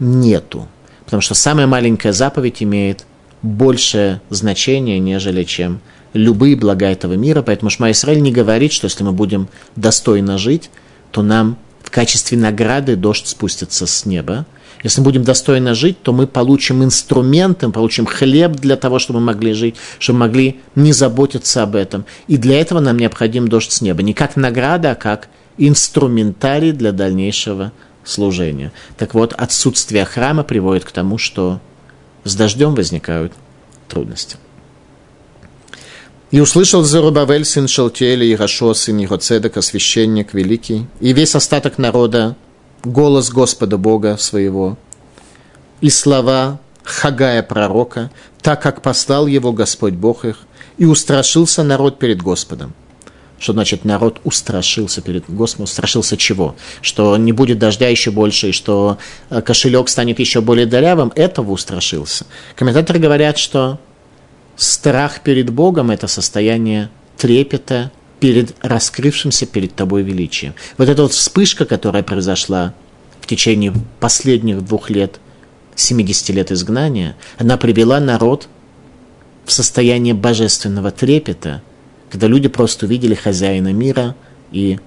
[0.00, 0.66] нету.
[1.04, 3.06] Потому что самая маленькая заповедь имеет
[3.40, 5.80] большее значение, нежели чем
[6.12, 7.42] любые блага этого мира.
[7.42, 10.70] Поэтому Шма Исраиль не говорит, что если мы будем достойно жить,
[11.12, 14.44] то нам в качестве награды дождь спустится с неба,
[14.82, 19.26] если мы будем достойно жить, то мы получим инструменты, получим хлеб для того, чтобы мы
[19.26, 22.04] могли жить, чтобы мы могли не заботиться об этом.
[22.28, 24.02] И для этого нам необходим дождь с неба.
[24.02, 27.72] Не как награда, а как инструментарий для дальнейшего
[28.04, 28.72] служения.
[28.96, 31.60] Так вот, отсутствие храма приводит к тому, что
[32.24, 33.32] с дождем возникают
[33.88, 34.36] трудности.
[36.30, 42.36] И услышал Зарубавель, сын Шалтиэля, и Рашо, сын Егоцедека, священник великий, и весь остаток народа
[42.84, 44.76] голос Господа Бога своего
[45.80, 48.10] и слова Хагая пророка,
[48.42, 50.38] так как послал его Господь Бог их,
[50.78, 52.74] и устрашился народ перед Господом.
[53.38, 55.64] Что значит народ устрашился перед Господом?
[55.64, 56.54] Устрашился чего?
[56.80, 61.12] Что не будет дождя еще больше, и что э, кошелек станет еще более дырявым?
[61.14, 62.24] Этого устрашился.
[62.54, 63.78] Комментаторы говорят, что
[64.56, 70.54] страх перед Богом– это состояние трепета перед раскрывшимся перед тобой величием.
[70.78, 72.74] Вот эта вот вспышка, которая произошла
[73.20, 75.20] в течение последних двух лет,
[75.74, 78.48] 70 лет изгнания, она привела народ
[79.44, 81.62] в состояние божественного трепета,
[82.10, 84.16] когда люди просто увидели хозяина мира,
[84.52, 84.78] и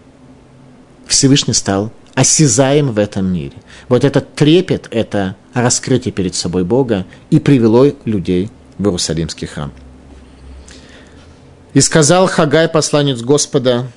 [1.08, 3.54] Всевышний стал осязаем в этом мире.
[3.88, 9.72] Вот этот трепет, это раскрытие перед собой Бога и привело людей в Иерусалимский храм.
[11.74, 13.88] И сказал Хагай, посланец Господа,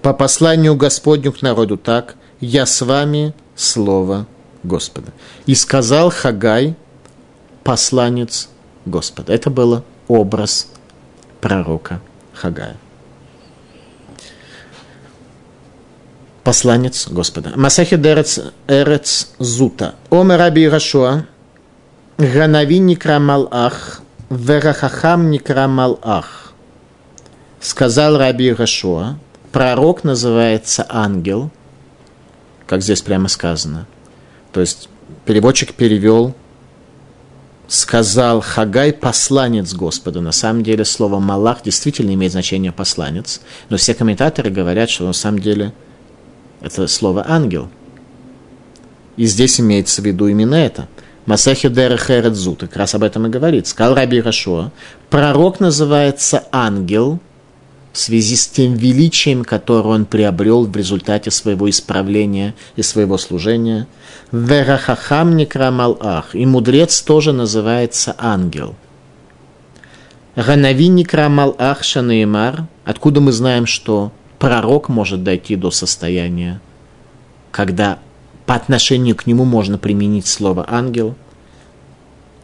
[0.00, 4.26] по посланию Господню к народу так, я с вами слово
[4.62, 5.12] Господа.
[5.46, 6.74] И сказал Хагай,
[7.62, 8.48] посланец
[8.86, 9.32] Господа.
[9.32, 10.68] Это был образ
[11.40, 12.00] пророка
[12.32, 12.76] Хагая.
[16.42, 17.52] Посланец Господа.
[17.56, 19.94] Масахи Дерец Эрец Зута.
[20.10, 21.26] Омер Раби Рашуа.
[22.18, 24.02] Ганави Никра Малах.
[24.36, 26.52] Верахахам Никра Малах.
[27.60, 29.18] Сказал Раби Рашуа.
[29.52, 31.50] Пророк называется ангел,
[32.66, 33.86] как здесь прямо сказано.
[34.52, 34.88] То есть
[35.24, 36.34] переводчик перевел
[37.66, 40.20] сказал Хагай посланец Господа.
[40.20, 45.12] На самом деле слово Малах действительно имеет значение посланец, но все комментаторы говорят, что на
[45.12, 45.72] самом деле
[46.60, 47.68] это слово ангел.
[49.16, 50.88] И здесь имеется в виду именно это.
[51.26, 53.66] Масахи Дерехередзу, как раз об этом и говорит.
[53.66, 54.72] Сказал Раби Рашуа,
[55.10, 57.20] пророк называется ангел–
[57.94, 63.86] в связи с тем величием, которое он приобрел в результате своего исправления и своего служения.
[64.32, 66.34] Верахахам некрамал ах.
[66.34, 68.74] И мудрец тоже называется ангел.
[70.34, 72.66] Ганави некрамал ах шанеймар.
[72.84, 74.10] Откуда мы знаем, что
[74.40, 76.60] пророк может дойти до состояния,
[77.52, 78.00] когда
[78.46, 81.14] по отношению к нему можно применить слово ангел.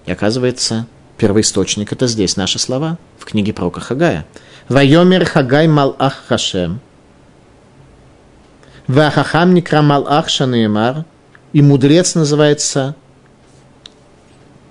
[0.07, 0.87] И оказывается,
[1.19, 4.27] первоисточник это здесь наши слова в книге пророка Хагая–
[4.71, 6.79] Вайомер Хагай Малах Хашем.
[8.87, 11.05] Вахахам Никра Малах Шанеймар.
[11.53, 12.95] И мудрец называется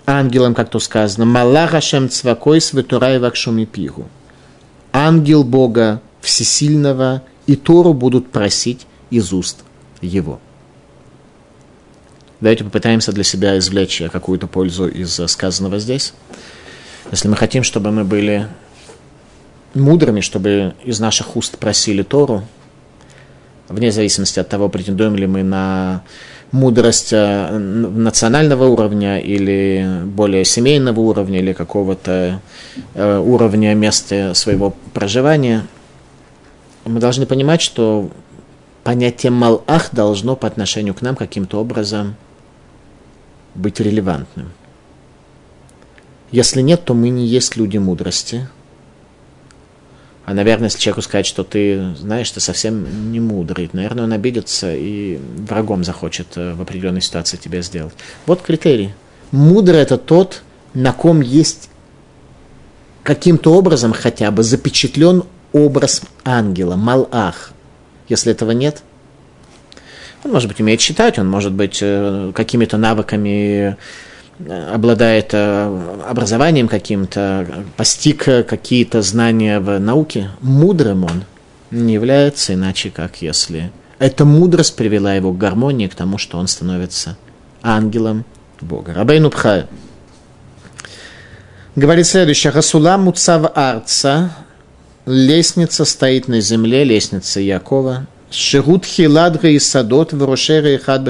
[0.06, 1.26] ангелом, как то сказано.
[1.26, 4.08] Малах Хашем Цвакой Светурай Вакшуми Пигу.
[4.94, 9.66] Ангел Бога Всесильного и Тору будут просить из уст
[10.00, 10.40] его.
[12.42, 16.14] Давайте попытаемся для себя извлечь какую-то пользу из сказанного здесь.
[17.12, 18.48] Если мы хотим, чтобы мы были
[19.74, 22.44] мудрыми, чтобы из наших уст просили Тору,
[23.68, 26.04] вне зависимости от того, претендуем ли мы на
[26.54, 32.42] мудрость э, национального уровня или более семейного уровня или какого-то
[32.96, 35.68] э, уровня места своего проживания,
[36.86, 38.10] мы должны понимать, что
[38.86, 42.16] понятие «малах» должно по отношению к нам каким-то образом
[43.56, 44.52] быть релевантным.
[46.32, 48.48] Если нет, то мы не есть люди мудрости–
[50.30, 54.76] а, наверное, если человеку сказать, что ты, знаешь, ты совсем не мудрый, наверное, он обидится
[54.76, 57.96] и врагом захочет э, в определенной ситуации тебя сделать.
[58.28, 58.94] Вот критерий.
[59.32, 60.44] Мудрый– это тот,
[60.76, 61.72] на ком есть
[63.02, 67.52] каким-то образом хотя бы запечатлен образ ангела, малах.
[68.08, 68.84] Если этого нет,
[70.24, 73.78] он, может быть, умеет читать, он, может быть, э, какими-то навыками
[74.72, 81.24] обладает э, образованием каким-то, постиг какие-то знания в науке, мудрым он
[81.72, 86.48] не является иначе, как если эта мудрость привела его к гармонии, к тому, что он
[86.48, 87.18] становится
[87.62, 88.26] ангелом
[88.62, 88.94] Бога.
[88.94, 89.66] Рабейну Пхай
[91.76, 92.52] говорит следующее.
[92.52, 94.32] Расула Муцав Арца,
[95.06, 101.08] лестница стоит на земле, лестница Якова, Шигут Хиладра и Садот, Варушера и Хад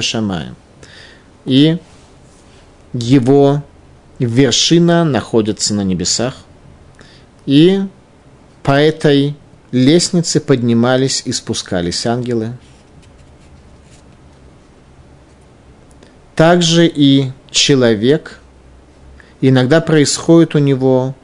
[1.44, 1.78] И
[2.92, 3.62] его
[4.18, 6.36] вершина находится на небесах,
[7.46, 7.80] и
[8.62, 9.36] по этой
[9.72, 12.56] лестнице поднимались и спускались ангелы.
[16.34, 18.40] Также и человек,
[19.40, 21.14] иногда происходит у него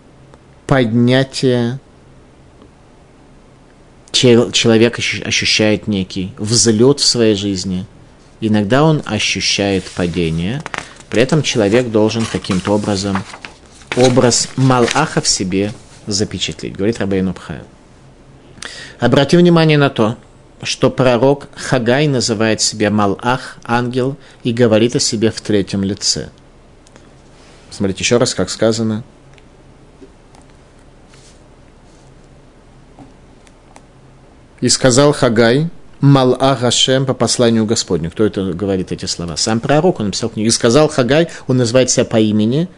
[0.66, 1.80] поднятие,
[4.16, 7.86] человек ощущает некий взлет в своей жизни,
[8.40, 10.62] иногда он ощущает падение–
[11.10, 13.22] при этом человек должен каким-то образом
[13.96, 15.72] образ Малаха в себе
[16.06, 17.60] запечатлеть, говорит Рабейн Убхай.
[18.98, 20.16] Обрати внимание на то,
[20.62, 26.30] что пророк Хагай называет себя Малах, ангел, и говорит о себе в третьем лице.
[27.70, 29.04] Смотрите еще раз, как сказано.
[34.66, 35.68] И сказал Хагай,
[36.00, 38.10] Мал-А Гашем по посланию Господню.
[38.10, 39.36] Кто это говорит эти слова?
[39.36, 40.48] Сам пророк, он написал книгу.
[40.48, 42.68] И сказал Хагай, он называет себя по имени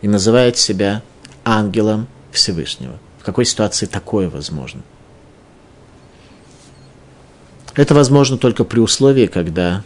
[0.00, 1.02] и называет себя
[1.44, 2.98] ангелом Всевышнего.
[3.18, 4.80] В какой ситуации такое возможно?
[7.74, 9.84] Это возможно только при условии, когда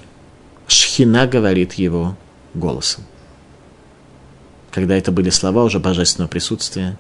[0.69, 2.17] Шхина говорит его
[2.55, 3.03] голосом.
[4.71, 6.97] Когда это были слова уже божественного присутствия.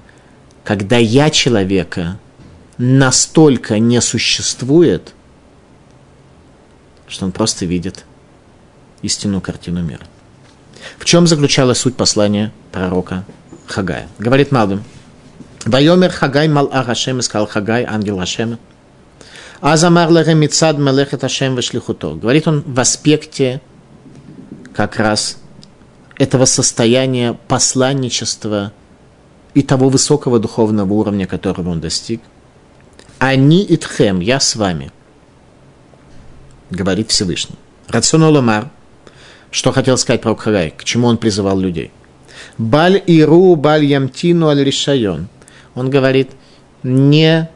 [0.64, 2.18] Когда я человека
[2.80, 5.12] настолько не существует,
[7.08, 8.06] что он просто видит
[9.02, 10.06] истинную картину мира.
[10.98, 13.24] В чем заключалась суть послания пророка
[13.66, 14.08] Хагая?
[14.18, 14.82] Говорит Малбим.
[15.66, 18.58] Вайомер Хагай мал Агашем, сказал Хагай, ангел Хашема.
[19.60, 22.14] Азамар леремицад мелехет Ашем вешлихуто.
[22.14, 23.60] Говорит он в аспекте
[24.74, 25.36] как раз
[26.16, 28.72] этого состояния посланничества
[29.52, 32.22] и того высокого духовного уровня, которого он достиг.
[33.20, 34.90] Они итхем, я с вами,
[36.70, 37.56] говорит Всевышний.
[37.86, 38.70] Рационал Омар,
[39.50, 41.90] что хотел сказать про Хагай, к чему он призывал людей.
[42.56, 45.28] Баль иру баль ямтину аль решайон.
[45.74, 46.30] Он говорит,
[46.82, 47.50] не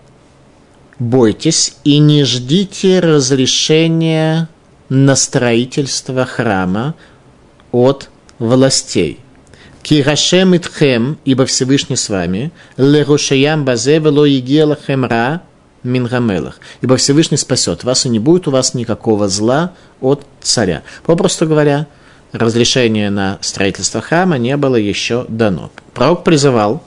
[0.99, 4.51] бойтесь и не ждите разрешения
[4.91, 6.95] на строительство храма
[7.73, 9.19] от властей.
[9.83, 15.41] Кирашем итхем, ибо Всевышний с вами, лерушаям базе вело хемра
[15.85, 16.59] мингамелах.
[16.81, 20.83] Ибо Всевышний спасет вас, и не будет у вас никакого зла от царя.
[21.05, 21.87] Попросту говоря,
[22.33, 25.71] разрешение на строительство храма не было еще дано.
[25.93, 26.83] Пророк призывал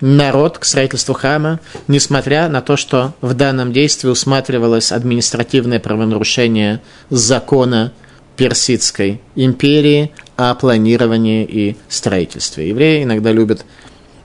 [0.00, 7.92] народ к строительству храма, несмотря на то, что в данном действии усматривалось административное правонарушение закона
[8.36, 12.68] Персидской империи о планировании и строительстве.
[12.68, 13.64] Евреи иногда любят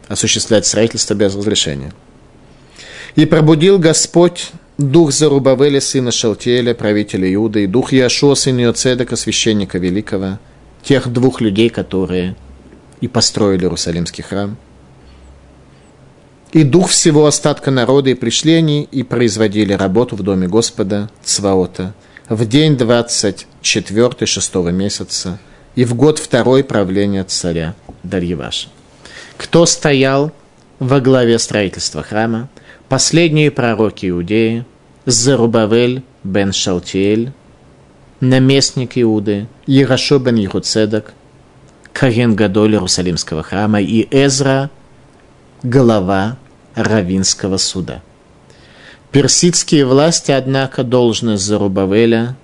[0.08, 1.93] осуществлять строительство без разрешения.
[3.16, 9.78] «И пробудил Господь дух Зарубавеля, сына Шалтиэля, правителя Иуды, и дух Яшуа, сына Йоцедека, священника
[9.78, 10.39] великого,
[10.84, 12.36] тех двух людей, которые
[13.01, 14.57] и построили Иерусалимский храм–
[16.51, 21.93] и дух всего остатка народа, и пришли они, и производили работу в доме Господа Цваота
[22.28, 25.39] в день 24 шестого месяца
[25.76, 28.70] и в год второй правления царя Дарьеваша.
[29.38, 30.32] Кто стоял
[30.80, 32.49] во главе строительства храма?
[32.90, 34.66] Последние пророки Иудеи,
[35.06, 37.32] Зарубавель бен Шалтиэль,
[38.20, 41.14] наместник Иуды, Ярашо бен Яруцедок,
[41.94, 44.72] Карен Гадоль Иерусалимского храма и Эзра,
[45.62, 46.38] глава
[46.74, 48.02] Равинского суда.
[49.12, 52.36] Персидские власти, однако, должность Зарубавеля,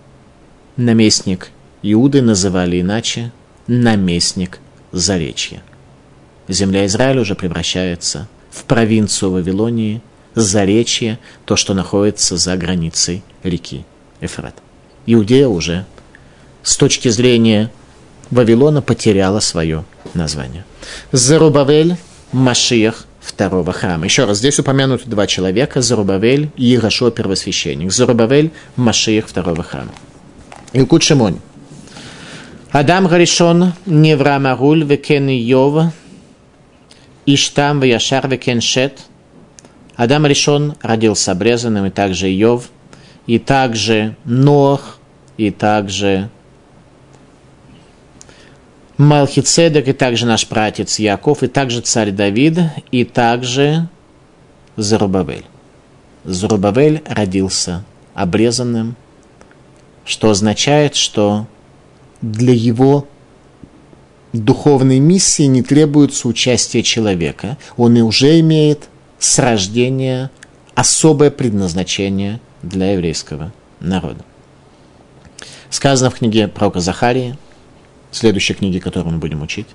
[0.77, 1.49] наместник
[1.81, 3.31] Иуды называли иначе
[3.65, 4.59] наместник
[4.91, 5.63] Заречья.
[6.47, 10.03] Земля Израиля уже превращается в провинцию Вавилонии,
[10.35, 13.85] Заречье, то, что находится за границей реки
[14.21, 14.55] Эфрат.
[15.05, 15.85] Иудея уже
[16.63, 17.71] с точки зрения
[18.31, 20.65] Вавилона потеряла свое название.
[21.11, 21.97] Зарубавель,
[22.31, 24.05] Машиях, второго храма.
[24.05, 27.91] Еще раз, здесь упомянуты два человека, Зарубавель и Ирашо, первосвященник.
[27.91, 29.91] Зарубавель– Машиях второго храма.
[30.73, 31.39] Илкут Шимонь.
[32.71, 35.93] Адам Гаришон Неврам Аруль Векен Йов
[37.25, 38.99] Иштам Вяшар Векен Шет.
[39.95, 42.69] Адам Ришон родился обрезанным, и также Йов,
[43.27, 44.99] и также Нох,
[45.37, 46.29] и также
[48.97, 52.59] Малхицедек, и также наш пратец Яков, и также царь Давид,
[52.91, 53.87] и также
[54.75, 55.45] Зарубавель.
[56.23, 57.83] Зарубавель родился
[58.13, 58.95] обрезанным,
[60.05, 61.47] что означает, что
[62.21, 63.07] для его
[64.33, 67.57] духовной миссии не требуется участие человека.
[67.77, 68.89] Он и уже имеет
[69.25, 70.29] с рождения
[70.75, 74.23] особое предназначение для еврейского народа.
[75.69, 77.37] Сказано в книге пророка Захарии–
[78.11, 79.67] следующей книге, которую мы будем учить.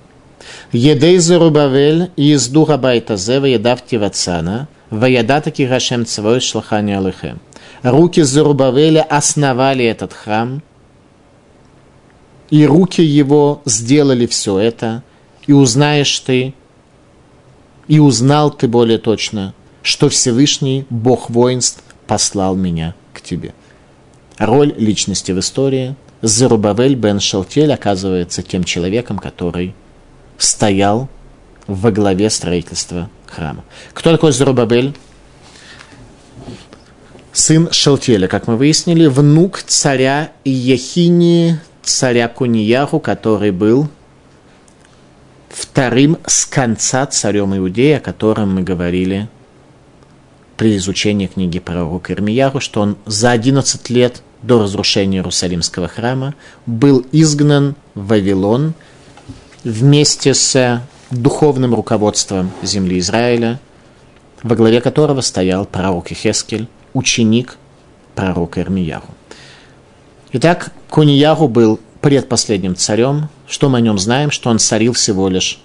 [0.71, 7.39] Едей Зарубавель из духа Байтазева едав Тивацана, Ваядата Кирашем Цвой Шлахани Алыхем.
[7.83, 10.61] Руки Зарубавеля основали этот храм,
[12.49, 15.03] и руки его сделали все это,
[15.47, 16.53] и узнаешь ты,
[17.87, 23.53] и узнал ты более точно, что Всевышний, Бог воинств, послал меня к тебе.
[24.37, 29.73] Роль личности в истории– Зарубавель бен Шалтель оказывается тем человеком, который
[30.37, 31.09] стоял
[31.67, 33.63] во главе строительства храма.
[33.93, 34.95] Кто такой Зарубабель?
[37.33, 43.87] Сын Шалтеля, как мы выяснили, внук царя Ехини, царя Кунияху, который был
[45.53, 49.29] вторым с конца царем Иудея, о котором мы говорили
[50.57, 56.35] при изучении книги пророка Ирмияру, что он за 11 лет до разрушения Иерусалимского храма
[56.65, 58.73] был изгнан в Вавилон
[59.63, 60.81] вместе с
[61.11, 63.59] духовным руководством земли Израиля,
[64.43, 67.57] во главе которого стоял пророк Ихескель, ученик
[68.15, 69.07] пророка Ирмияру.
[70.33, 73.29] Итак, Кунияху был предпоследним царем.
[73.47, 74.31] Что мы о нем знаем?
[74.31, 75.59] Что он царил всего лишь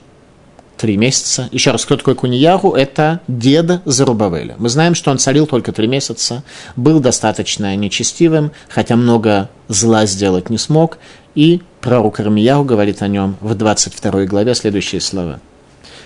[0.76, 1.48] три месяца.
[1.52, 2.72] Еще раз, кто такой Кунияху?
[2.72, 4.56] Это дед Зарубавеля.
[4.58, 6.44] Мы знаем, что он царил только три месяца,
[6.76, 10.98] был достаточно нечестивым, хотя много зла сделать не смог.
[11.34, 15.40] И пророк Ирмияху говорит о нем в 22 главе следующие слова.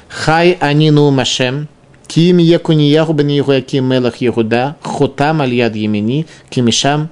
[0.08, 1.68] «Хай анину машем,
[2.08, 7.10] ким якунияху бен Егуяким мелах Егуда, хотам аль яд емени, кимишам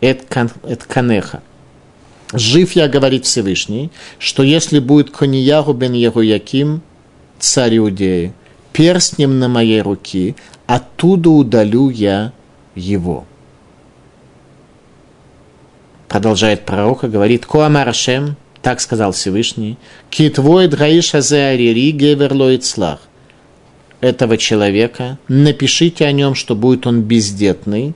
[0.00, 0.24] эт
[0.86, 1.42] канеха».
[2.32, 6.80] Жив я, говорит Всевышний, что если будет Конияху бен Егуяким,
[7.38, 8.32] царь Иудеи,
[8.72, 10.34] перстнем на моей руки,
[10.66, 12.32] оттуда удалю я
[12.74, 13.26] его.
[16.08, 19.76] Продолжает пророк и говорит, Коамарашем, так сказал Всевышний,
[20.08, 23.00] Китвой драиша зеарири геверлоицлах.
[24.00, 27.94] Этого человека напишите о нем, что будет он бездетный,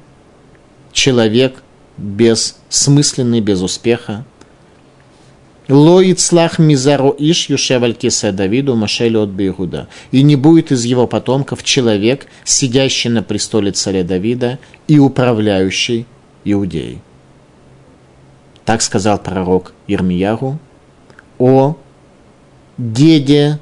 [0.93, 1.63] человек
[1.97, 4.25] бессмысленный, без успеха.
[5.69, 9.89] Ло ицлах мизаро иш юшеваль кисе Давиду машель от Бейгуда.
[10.13, 16.07] И не будет из его потомков человек, сидящий на престоле царя Давида и управляющий
[16.45, 17.01] Иудеей.
[18.65, 20.59] Так сказал пророк Ирмияру
[21.39, 21.77] о
[22.79, 23.59] деде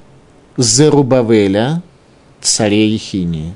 [0.59, 1.83] Зерубавеля,
[2.41, 3.55] царе Ехинии.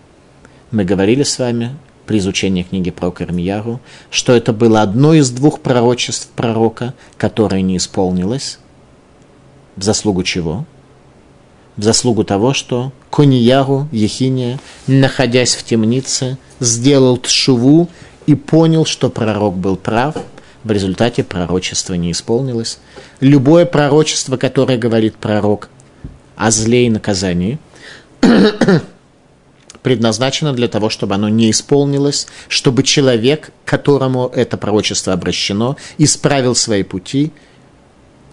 [0.71, 1.77] Мы говорили с вами
[2.09, 3.81] при изучении книги про Кармияру,
[4.11, 8.59] что это было одно из двух пророчеств пророка, которое не исполнилось.
[9.77, 10.65] В заслугу чего?
[11.77, 17.89] В заслугу того, что Конияру, Ехиния, находясь в темнице, сделал тшуву
[18.27, 20.17] и понял, что пророк был прав,
[20.65, 22.79] в результате пророчество не исполнилось.
[23.21, 25.69] Любое пророчество, которое говорит пророк
[26.37, 27.59] о зле и наказании,
[29.89, 36.55] предназначено для того, чтобы оно не исполнилось, чтобы человек, к которому это пророчество обращено, исправил
[36.55, 37.33] свои пути,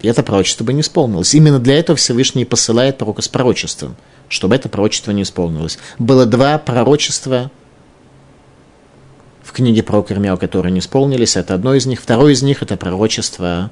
[0.02, 1.34] и это пророчество бы не исполнилось.
[1.34, 3.96] Именно для этого Всевышний посылает пророка с пророчеством,
[4.28, 5.78] чтобы это пророчество не исполнилось.
[5.98, 7.50] Было два пророчества
[9.42, 11.36] в книге про Ирмияу, которые не исполнились.
[11.36, 12.02] Это одно из них.
[12.02, 13.70] Второе из них– это пророчество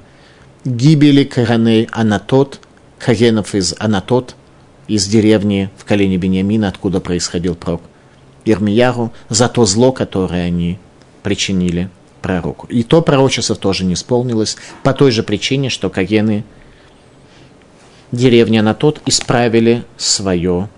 [0.63, 2.61] гибели Караней Анатот,
[2.97, 4.35] Кагенов из Анатот–
[4.87, 7.81] из деревни в колене Бениамина, откуда происходил пророк
[8.45, 10.79] Ирмияру, за то зло, которое они
[11.23, 11.89] причинили
[12.21, 12.67] пророку.
[12.67, 16.43] И то пророчество тоже не исполнилось по той же причине, что Кагены
[18.11, 20.69] деревня на тот исправили свое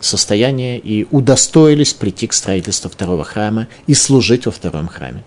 [0.00, 5.24] состояние и удостоились прийти к строительству второго храма и служить во втором храме.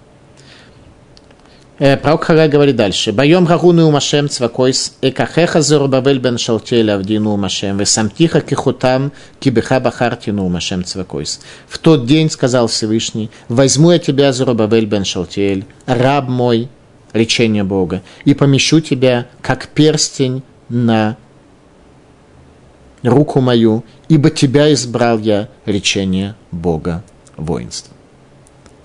[1.79, 3.11] Э, пророк Хагай говорит дальше.
[3.11, 10.83] Байом гагуну умашем цвакойс, экахеха зарубавель бен шалтеля авдину умашем, весамтиха кихутам кибеха бахартину умашем
[10.83, 11.39] цвакойс.
[11.67, 16.67] В тот день, сказал Всевышний, возьму я тебя, Зарубавель бен Шалтель, раб мой,
[17.13, 21.15] речение Бога, и помещу тебя, как перстень на
[23.03, 27.03] руку мою, ибо тебя избрал я, речение Бога
[27.35, 27.93] воинства.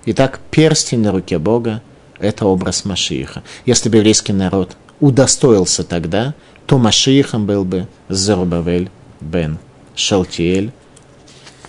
[0.05, 1.81] Итак, перстень на руке Бога–
[2.23, 3.43] это образ Машииха.
[3.65, 6.33] Если бы еврейский народ удостоился тогда,
[6.65, 9.59] то Машиихом был бы Зарубавель бен
[9.95, 10.71] Шалтиэль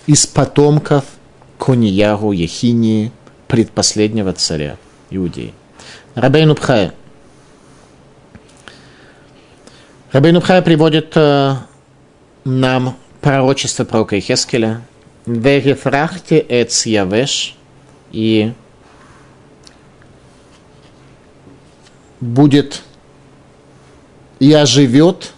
[0.07, 1.03] из потомков
[1.57, 3.11] Кониягу Ехинии,
[3.47, 4.77] предпоследнего царя
[5.09, 5.53] Иудеи.
[6.15, 6.93] Рабейну Пхая.
[10.11, 11.55] Рабейну Пхая приводит э,
[12.45, 14.81] нам пророчество пророка Ихескеля.
[15.25, 17.55] Верифрахте эц явеш
[18.11, 18.53] и
[22.25, 22.83] будет
[24.39, 25.33] и оживет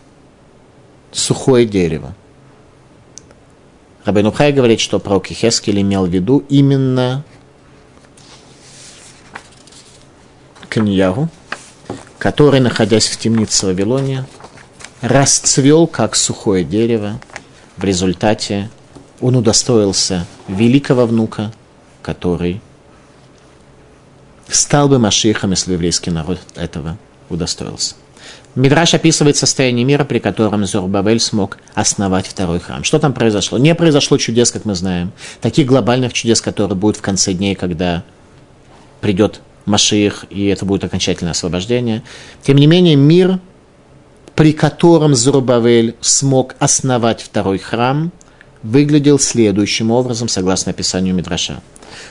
[1.12, 2.16] сухое дерево.
[4.06, 7.26] Рабин Ухай говорит, что пророк Хескель имел в виду именно
[10.70, 11.30] Каньяру,
[12.18, 14.26] который, находясь в темнице Вавилония,
[15.02, 17.20] расцвел как сухое дерево.
[17.76, 18.70] В результате
[19.20, 21.52] он удостоился великого внука,
[22.02, 22.62] который
[24.50, 26.98] стал бы Машихом, если еврейский народ этого
[27.30, 27.95] удостоился.
[28.56, 32.84] Мидраш описывает состояние мира, при котором Зорбавель смог основать второй храм.
[32.84, 33.60] Что там произошло?
[33.60, 35.12] Не произошло чудес, как мы знаем.
[35.41, 38.04] Таких глобальных чудес, которые будут в конце дней, когда
[39.00, 42.02] придет Машиих, и это будет окончательное освобождение.
[42.41, 43.39] Тем не менее, мир,
[44.34, 48.12] при котором Зорбавель смог основать второй храм,
[48.64, 51.62] выглядел следующим образом, согласно описанию Мидраша.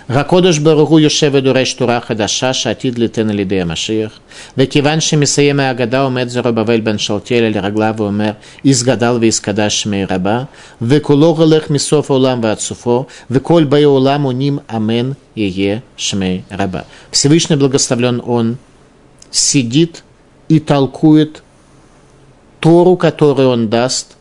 [0.09, 4.19] Ракодыш баругу יושב ודורש תורה חדשה שעתיד ליתן על ידי המשיח,
[4.57, 8.31] וכיוון שמסיים ההגדה עומד זרובבל בן שאלתיאל על רגליו ואומר,
[8.65, 10.43] יסגדל ויסקדש שמי רבה,
[10.81, 16.81] וכולו הולך מסוף העולם ועד סופו, וכל באי העולם עונים אמן יהיה שמי раба.
[17.11, 18.57] Всевышний благословлен Он
[19.31, 20.03] сидит
[20.49, 21.41] и толкует
[22.59, 24.14] Тору, которую Он даст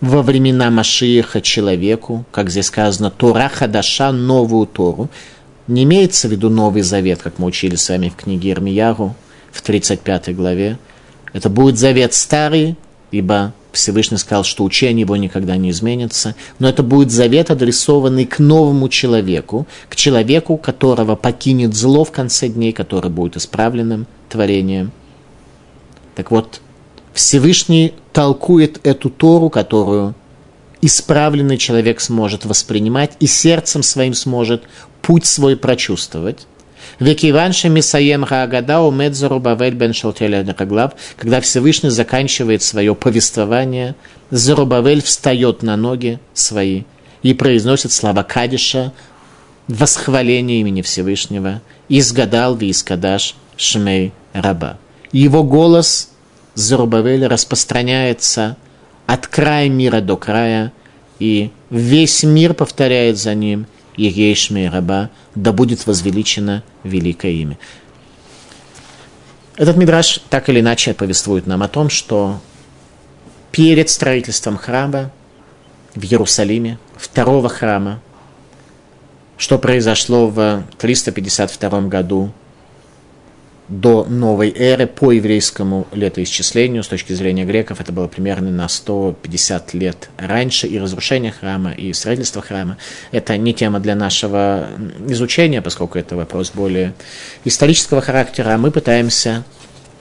[0.00, 5.10] во времена Машиеха человеку, как здесь сказано, Тора Хадаша, новую Тору.
[5.66, 9.14] Не имеется в виду Новый Завет, как мы учили с вами в книге Ирмияру
[9.52, 10.78] в 35 главе.
[11.32, 12.76] Это будет завет старый,
[13.10, 18.40] ибо Всевышний сказал, что учение его никогда не изменится, но это будет завет, адресованный к
[18.40, 24.90] новому человеку, к человеку, которого покинет зло в конце дней, который будет исправленным творением.
[26.16, 26.60] Так вот,
[27.12, 30.14] Всевышний толкует эту Тору, которую
[30.82, 34.64] исправленный человек сможет воспринимать и сердцем своим сможет
[35.02, 36.46] путь свой прочувствовать.
[36.98, 43.94] Векиван Мисаем Хаагада умед Зарубавель бен Шалтеля Раглав, когда Всевышний заканчивает свое повествование,
[44.30, 46.84] Зарубавель встает на ноги свои
[47.22, 48.92] и произносит слова Кадиша,
[49.68, 54.78] восхваление имени Всевышнего, «Изгадал ви искадаш шмей раба».
[55.12, 56.09] Его голос
[56.60, 58.56] Зарубавеля распространяется
[59.06, 60.72] от края мира до края,
[61.18, 67.58] и весь мир повторяет за ним Егейшми раба, да будет возвеличено великое имя.
[69.56, 72.40] Этот мидраж так или иначе повествует нам о том, что
[73.50, 75.10] перед строительством храма
[75.94, 78.00] в Иерусалиме, второго храма,
[79.36, 82.32] что произошло в 352 году
[83.70, 89.74] до новой эры по еврейскому летоисчислению, с точки зрения греков, это было примерно на 150
[89.74, 92.76] лет раньше, и разрушение храма, и строительство храма.
[93.12, 94.68] Это не тема для нашего
[95.06, 96.94] изучения, поскольку это вопрос более
[97.44, 99.44] исторического характера, а мы пытаемся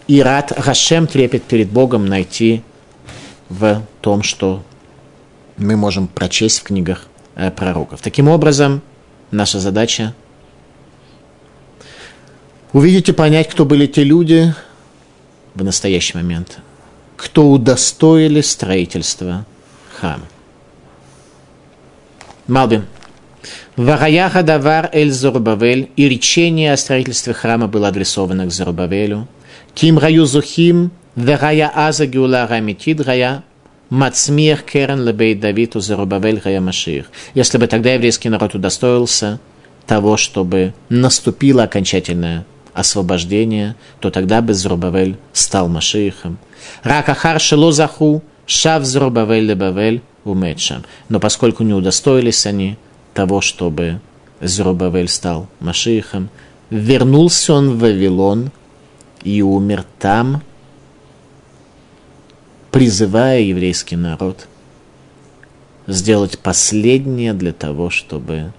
[0.07, 2.63] и рад Рашем трепет перед Богом найти
[3.49, 4.63] в том, что
[5.57, 7.05] мы можем прочесть в книгах
[7.36, 8.01] э, пророков.
[8.01, 8.82] Таким образом,
[9.30, 10.15] наша задача
[12.74, 14.53] увидеть и понять, кто были те люди
[15.55, 16.59] в настоящий момент,
[17.17, 19.45] кто удостоили строительства
[19.99, 20.26] храма.
[22.47, 22.86] Малбин.
[23.76, 29.28] Вараяха давар эль Зорубавель, и речение о строительстве храма было адресовано к Зорубавелю.
[29.74, 33.43] Ким раю зухим, верая аза геула рамитид рая,
[33.89, 37.05] мацмир керен лебей Давиду Зорубавель рая Машир.
[37.34, 39.39] Если бы тогда еврейский народ удостоился
[39.88, 42.45] того, чтобы наступило окончательное
[42.80, 46.38] освобождения, то тогда бы Зрубавель стал Машиихом.
[46.84, 50.86] Ракахар Шелозаху, Шав Зрубавель Лебавель Умечам.
[51.10, 52.78] Но поскольку не удостоились они
[53.14, 54.02] того, чтобы
[54.42, 56.30] Зрубавель стал Машиихом,
[56.70, 58.52] вернулся он в Вавилон
[59.24, 60.42] и умер там,
[62.72, 64.48] призывая еврейский народ
[65.88, 68.54] сделать последнее для того, чтобы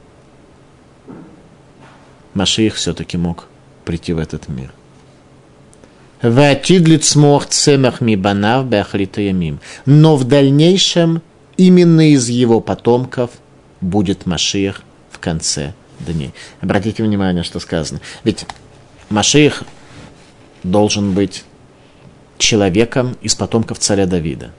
[2.34, 3.49] Машиих все-таки мог
[3.90, 4.70] прийти в этот мир.
[9.84, 11.22] Но в дальнейшем
[11.56, 13.30] именно из его потомков
[13.80, 16.30] будет Машиах в конце дней.
[16.60, 18.00] Обратите внимание, что сказано.
[18.22, 18.46] Ведь
[19.08, 19.64] Машиах
[20.62, 21.42] должен быть
[22.38, 24.52] человеком из потомков царя Давида.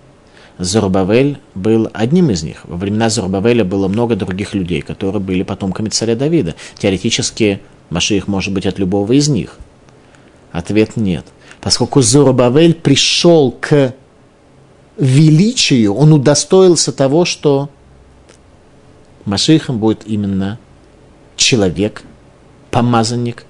[0.57, 2.65] Зарубавель был одним из них.
[2.65, 6.55] Во времена Зарубавеля было много других людей, которые были потомками царя Давида.
[6.77, 7.61] Теоретически
[7.91, 9.57] Машиих может быть от любого из них?
[10.51, 11.25] Ответ нет.
[11.59, 13.93] Поскольку Зоробавель пришел к
[14.97, 17.69] величию, он удостоился того, что
[19.25, 20.57] Машихом будет именно
[21.35, 22.03] человек,
[22.71, 23.45] помазанник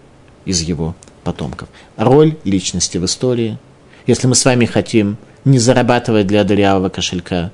[0.45, 1.69] из его потомков.
[1.95, 3.59] Роль личности в истории.
[4.07, 7.51] Если мы с вами хотим не зарабатывать для дырявого кошелька,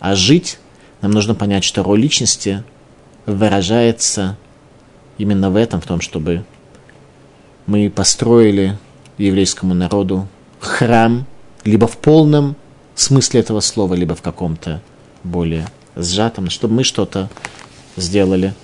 [0.00, 0.58] а жить,
[1.00, 2.64] нам нужно понять, что роль личности
[3.24, 4.36] выражается
[5.18, 6.44] именно в этом, в том, чтобы
[7.66, 8.78] мы построили
[9.18, 10.28] еврейскому народу
[10.60, 11.26] храм,
[11.64, 12.56] либо в полном
[12.94, 14.80] смысле этого слова, либо в каком-то
[15.22, 17.30] более сжатом, чтобы мы что-то
[17.96, 18.54] сделали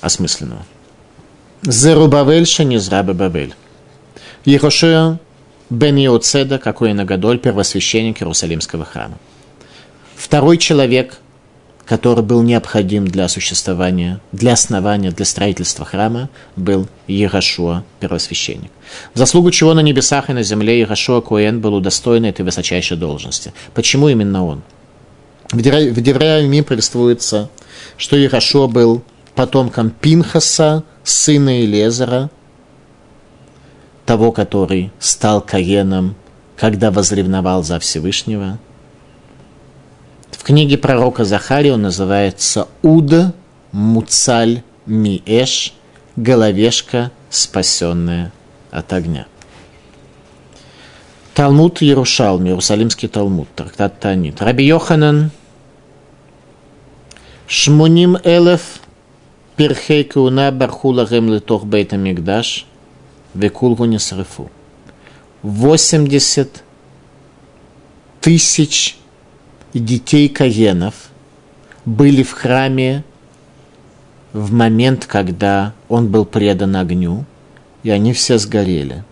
[0.00, 0.64] осмысленного.
[1.62, 3.54] Зерубавель Шанизраба Бабель.
[4.44, 5.18] Ехошея
[5.70, 9.18] бен Йоцеда, какой Нагадоль, первосвященник Иерусалимского храма.
[10.14, 11.18] Второй человек–
[11.88, 18.70] который был необходим для существования, для основания, для строительства храма, был Егошуа, первосвященник.
[19.14, 23.54] В заслугу чего на небесах и на земле Егошуа Куэн был удостоен этой высочайшей должности.
[23.72, 24.62] Почему именно он?
[25.50, 27.48] В Девреями повествуется,
[27.96, 29.02] что Ирашо был
[29.34, 32.30] потомком Пинхаса, сына Елезера,
[34.04, 36.16] того, который стал Каеном,
[36.58, 38.58] когда возревновал за Всевышнего.
[40.30, 43.34] В книге пророка Захария он называется Уд
[43.72, 45.74] Муцаль Миэш,
[46.16, 48.32] головешка, спасенная
[48.70, 49.26] от огня.
[51.34, 54.42] Талмуд Ярушалм, Иерусалимский Талмуд, трактат Танит.
[54.42, 55.30] Раби Йоханан,
[57.46, 58.80] Шмуним Элеф,
[59.56, 62.66] Перхей Кауна Бархула Гем Летох Бейта Мигдаш,
[63.34, 64.50] Векулгу Несрефу.
[65.42, 66.64] 80
[68.20, 68.98] тысяч
[69.78, 70.94] детей Каенов
[71.84, 73.04] были в храме
[74.32, 77.24] в момент, когда он был предан огню,
[77.82, 79.04] и они все сгорели.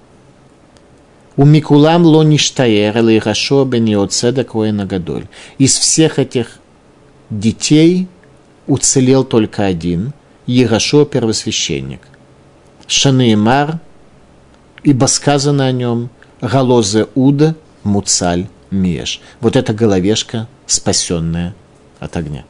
[1.36, 5.26] У Микулам Лоништаер или Рашо бен Йоцеда Гадоль.
[5.58, 6.58] Из всех этих
[7.28, 8.08] детей
[8.66, 10.12] уцелел только один,
[10.46, 12.00] Ерашо первосвященник.
[12.86, 13.80] Шанеймар,
[14.82, 16.08] ибо сказано о нем,
[16.40, 18.46] Галозе Уда Муцаль
[18.76, 19.20] Меш.
[19.40, 21.54] Вот эта головешка, спасенная
[21.98, 22.44] от огня.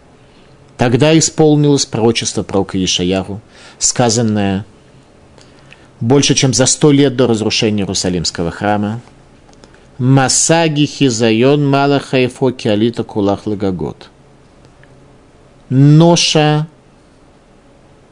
[0.77, 3.41] Тогда исполнилось пророчество пророка Ишаяру,
[3.79, 4.67] сказанное
[6.01, 9.01] больше, чем за сто лет до разрушения Иерусалимского храма.
[9.99, 14.11] Масаги хизайон малаха и фоки алита кулах лагагот.
[15.71, 16.67] Ноша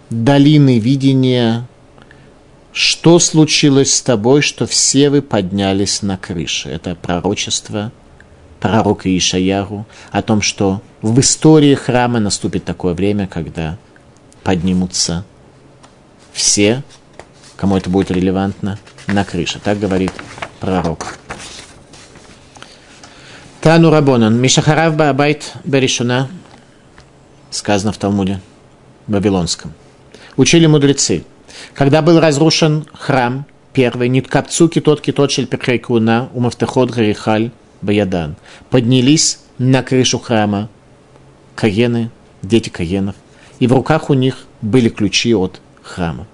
[0.08, 1.66] долины видения,
[2.72, 6.70] что случилось с тобой, что все вы поднялись на крыше.
[6.70, 7.92] Это пророчество
[8.64, 13.76] пророка Ишаяру о том, что в истории храма наступит такое время, когда
[14.42, 15.26] поднимутся
[16.32, 16.82] все,
[17.56, 19.60] кому это будет релевантно, на крыше.
[19.62, 20.12] Так говорит
[20.60, 21.18] пророк.
[23.60, 24.40] Тану Рабонан.
[24.40, 26.30] Мишахарав Баабайт Беришуна.
[27.50, 28.40] Сказано в Талмуде.
[29.08, 29.74] Вавилонском.
[30.38, 31.26] Учили мудрецы.
[31.74, 33.44] Когда был разрушен храм,
[33.74, 37.50] первый, Ниткапцуки тот китот шельпехайкуна, умафтехот гарихаль,
[37.84, 38.36] Баядан,
[38.70, 40.68] поднялись на крышу храма
[41.54, 42.10] Каены,
[42.42, 43.14] дети Каенов,
[43.58, 46.26] и в руках у них были ключи от храма.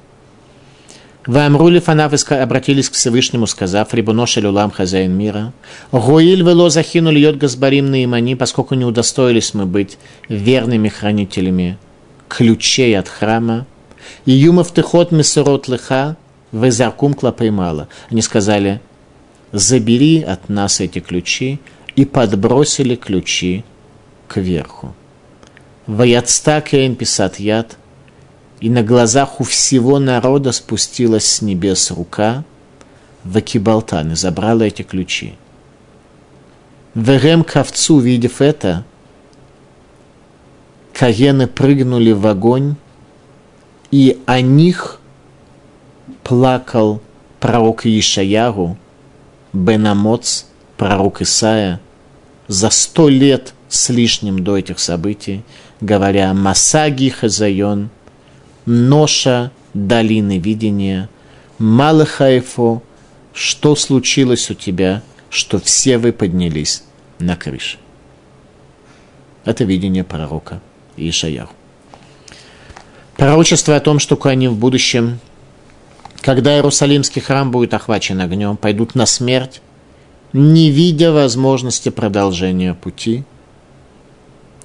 [1.27, 5.53] Ваамрули фанав обратились к Всевышнему, сказав, Рибуноша Люлам, хозяин мира,
[5.93, 9.99] Гоиль вело захину льет газбарим наимани, поскольку не удостоились мы быть
[10.29, 11.79] верными хранителями
[12.29, 13.67] ключей от храма,
[14.25, 16.17] и юмов тыхот месурот лыха,
[16.53, 17.89] везаркум клапаймала.
[18.11, 18.81] Они сказали,
[19.53, 21.61] забери от нас эти ключи,
[21.97, 23.65] и подбросили ключи
[24.29, 24.95] кверху.
[25.87, 27.77] Ваяцта кейн писат яд,
[28.61, 32.45] и на глазах у всего народа спустилась с небес рука,
[33.25, 35.35] Вакибалтан и забрала эти ключи.
[36.95, 38.85] Верем ковцу, видев это,
[40.93, 42.77] Каены прыгнули в огонь,
[43.91, 45.01] и о них
[46.23, 47.01] плакал
[47.41, 48.77] пророк Ишаяру,
[49.53, 50.47] Бенамоц,
[50.77, 51.81] пророк Исаия,
[52.49, 55.43] за сто лет с лишним до этих событий,
[55.81, 57.91] говоря «Масаги Хазайон»,
[58.67, 61.09] «Ноша долины видения»,
[61.59, 62.83] «Малахаефо»,
[63.33, 66.83] что случилось у тебя, что все вы поднялись
[67.19, 67.79] на крыше.
[69.45, 70.61] Это видение пророка
[70.97, 71.55] Ишаяху.
[73.17, 75.21] Пророчество о том, что они в будущем
[76.23, 79.61] когда Иерусалимский храм будет охвачен огнем, пойдут на смерть,
[80.33, 83.25] не видя возможности продолжения пути.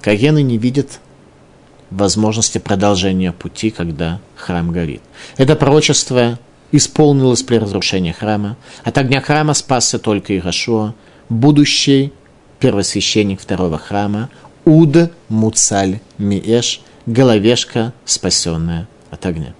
[0.01, 0.99] Каены не видят
[1.89, 5.01] возможности продолжения пути, когда храм горит.
[5.37, 6.39] Это пророчество
[6.71, 8.57] исполнилось при разрушении храма.
[8.83, 10.93] От огня храма спасся только Ирашуа,
[11.29, 12.11] будущий
[12.59, 14.29] первосвященник второго храма,
[14.65, 19.53] Уд Муцаль Миэш, головешка, спасенная от огня.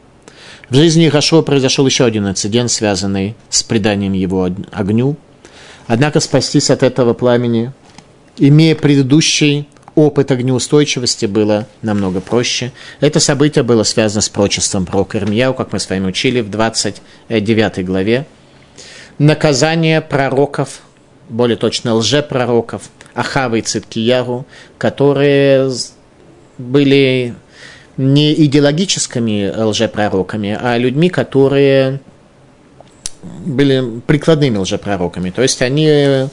[0.69, 5.15] В жизни Ирашуа произошел еще один инцидент, связанный с преданием его огню.
[5.85, 7.71] Однако спастись от этого пламени,
[8.37, 12.71] имея предыдущий опыт огнеустойчивости, было намного проще.
[12.99, 17.85] Это событие было связано с прочеством про Ирмияу, как мы с вами учили в 29
[17.85, 18.25] главе.
[19.19, 20.81] Наказание пророков,
[21.29, 24.45] более точно лжепророков, Ахавы и Циткияру,
[24.79, 25.69] которые
[26.57, 27.35] были
[27.97, 31.99] не идеологическими лжепророками, а людьми, которые
[33.45, 35.29] были прикладными лжепророками.
[35.29, 36.27] То есть они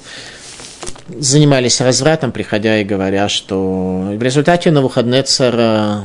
[1.09, 6.05] занимались развратом, приходя и говоря, что в результате Навуходнецер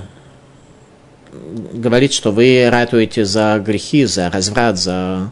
[1.73, 5.31] говорит, что вы ратуете за грехи, за разврат, за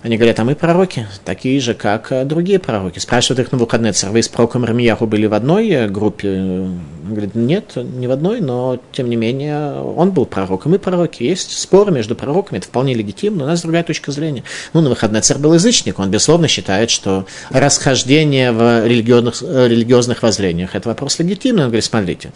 [0.00, 3.00] Они говорят, а мы пророки, такие же, как э, другие пророки.
[3.00, 6.28] Спрашивают их на выходные, вы с пророком Рамияху были в одной э, группе?
[6.28, 11.24] Он говорит, нет, не в одной, но тем не менее он был пророком, мы пророки.
[11.24, 14.44] Есть споры между пророками, это вполне легитимно, у нас другая точка зрения.
[14.72, 20.22] Ну, на выходные царь был язычник, он, безусловно, считает, что расхождение в религиозных, э, религиозных
[20.22, 21.64] воззрениях– это вопрос легитимный.
[21.64, 22.32] Он говорит, смотрите,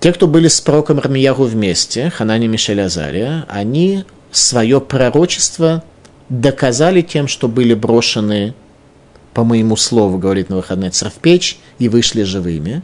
[0.00, 5.84] те, кто были с пророком Рамияху вместе, Ханани, Мишель, Азария, они свое пророчество
[6.32, 8.54] доказали тем, что были брошены,
[9.34, 12.82] по моему слову, говорит на выходные в печь и вышли живыми.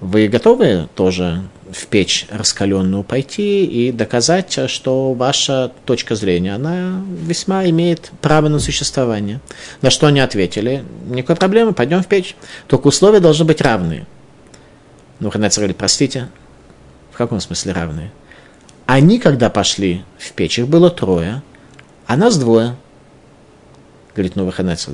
[0.00, 7.68] Вы готовы тоже в печь раскаленную пойти и доказать, что ваша точка зрения, она весьма
[7.70, 9.40] имеет право на существование.
[9.82, 12.36] На что они ответили, никакой проблемы, пойдем в печь.
[12.68, 14.06] Только условия должны быть равные.
[15.18, 16.28] Ну, Ханец говорит, простите,
[17.10, 18.12] в каком смысле равные?
[18.86, 21.42] Они, когда пошли в печь, их было трое,
[22.08, 22.74] а нас двое.
[24.14, 24.88] Говорит, выходец,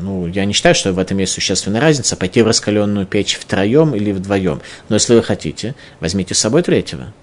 [0.00, 3.94] ну, я не считаю, что в этом есть существенная разница, пойти в раскаленную печь втроем
[3.94, 4.60] или вдвоем.
[4.90, 7.14] Но если вы хотите, возьмите с собой третьего.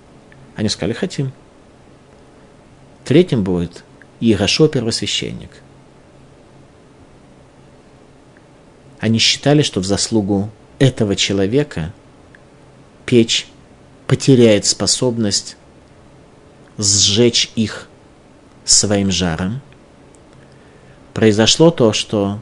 [0.56, 1.32] Они сказали, хотим.
[3.06, 3.84] Третьим будет
[4.20, 5.52] Иерошо первосвященник.
[9.00, 10.50] Они считали, что в заслугу
[10.80, 11.94] этого человека
[13.06, 13.46] печь
[14.08, 15.58] потеряет способность
[16.80, 17.88] сжечь их
[18.72, 19.62] своим жаром,
[21.14, 22.40] произошло то, что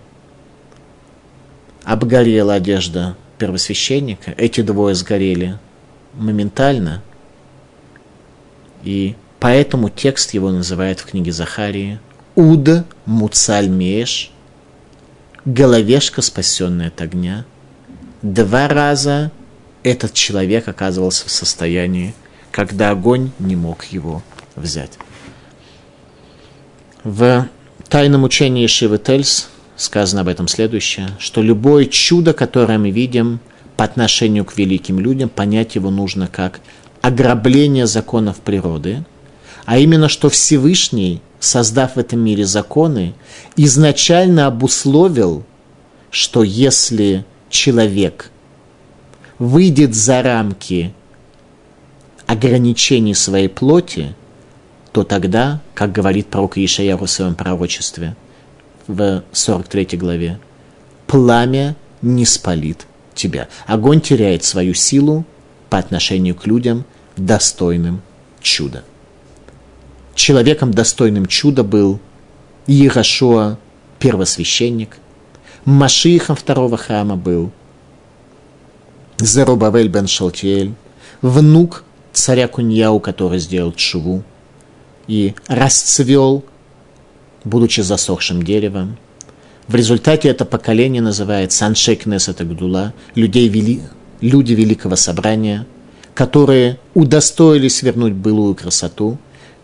[1.83, 5.57] обгорела одежда первосвященника, эти двое сгорели
[6.13, 7.01] моментально,
[8.83, 11.99] и поэтому текст его называют в книге Захарии
[12.35, 14.31] «Уда Муцальмеш»,
[15.45, 17.45] головешка, спасенная от огня.
[18.21, 19.31] Два раза
[19.83, 22.13] этот человек оказывался в состоянии,
[22.51, 24.21] когда огонь не мог его
[24.55, 24.97] взять.
[27.03, 27.47] В
[27.87, 33.39] тайном учении Шивы Тельс сказано об этом следующее, что любое чудо, которое мы видим
[33.77, 36.59] по отношению к великим людям, понять его нужно как
[37.01, 39.05] ограбление законов природы,
[39.65, 43.13] а именно, что Всевышний, создав в этом мире законы,
[43.55, 45.45] изначально обусловил,
[46.11, 48.31] что если человек
[49.37, 50.93] выйдет за рамки
[52.27, 54.15] ограничений своей плоти,
[54.91, 58.15] то тогда, как говорит пророк Ишаяху в своем пророчестве
[58.87, 60.39] в 43 главе,
[61.05, 63.47] пламя не спалит тебя.
[63.67, 65.25] Огонь теряет свою силу
[65.69, 66.85] по отношению к людям,
[67.17, 68.01] достойным
[68.41, 68.83] чуда.
[70.15, 71.99] Человеком, достойным чуда, был
[72.67, 73.57] Иерошуа,
[73.99, 74.97] первосвященник.
[75.65, 77.51] Машихом второго храма был
[79.17, 80.73] Зарубавель бен Шалтиэль,
[81.21, 81.83] внук
[82.13, 84.23] царя Куньяу, который сделал чуву
[85.09, 86.45] и расцвел,
[87.43, 88.97] будучи засохшим деревом.
[89.67, 93.81] В результате это поколение называется Аншек Несет Гдула, людей вели,
[94.21, 95.65] люди Великого Собрания,
[96.13, 99.17] которые удостоились вернуть былую красоту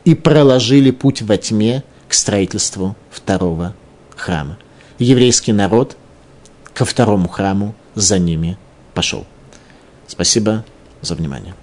[0.04, 3.76] и проложили путь во тьме к строительству второго
[4.16, 4.58] храма.
[4.98, 5.96] Еврейский народ
[6.74, 8.58] ко второму храму за ними
[8.94, 9.26] пошел.
[10.08, 10.64] Спасибо
[11.02, 11.56] за внимание.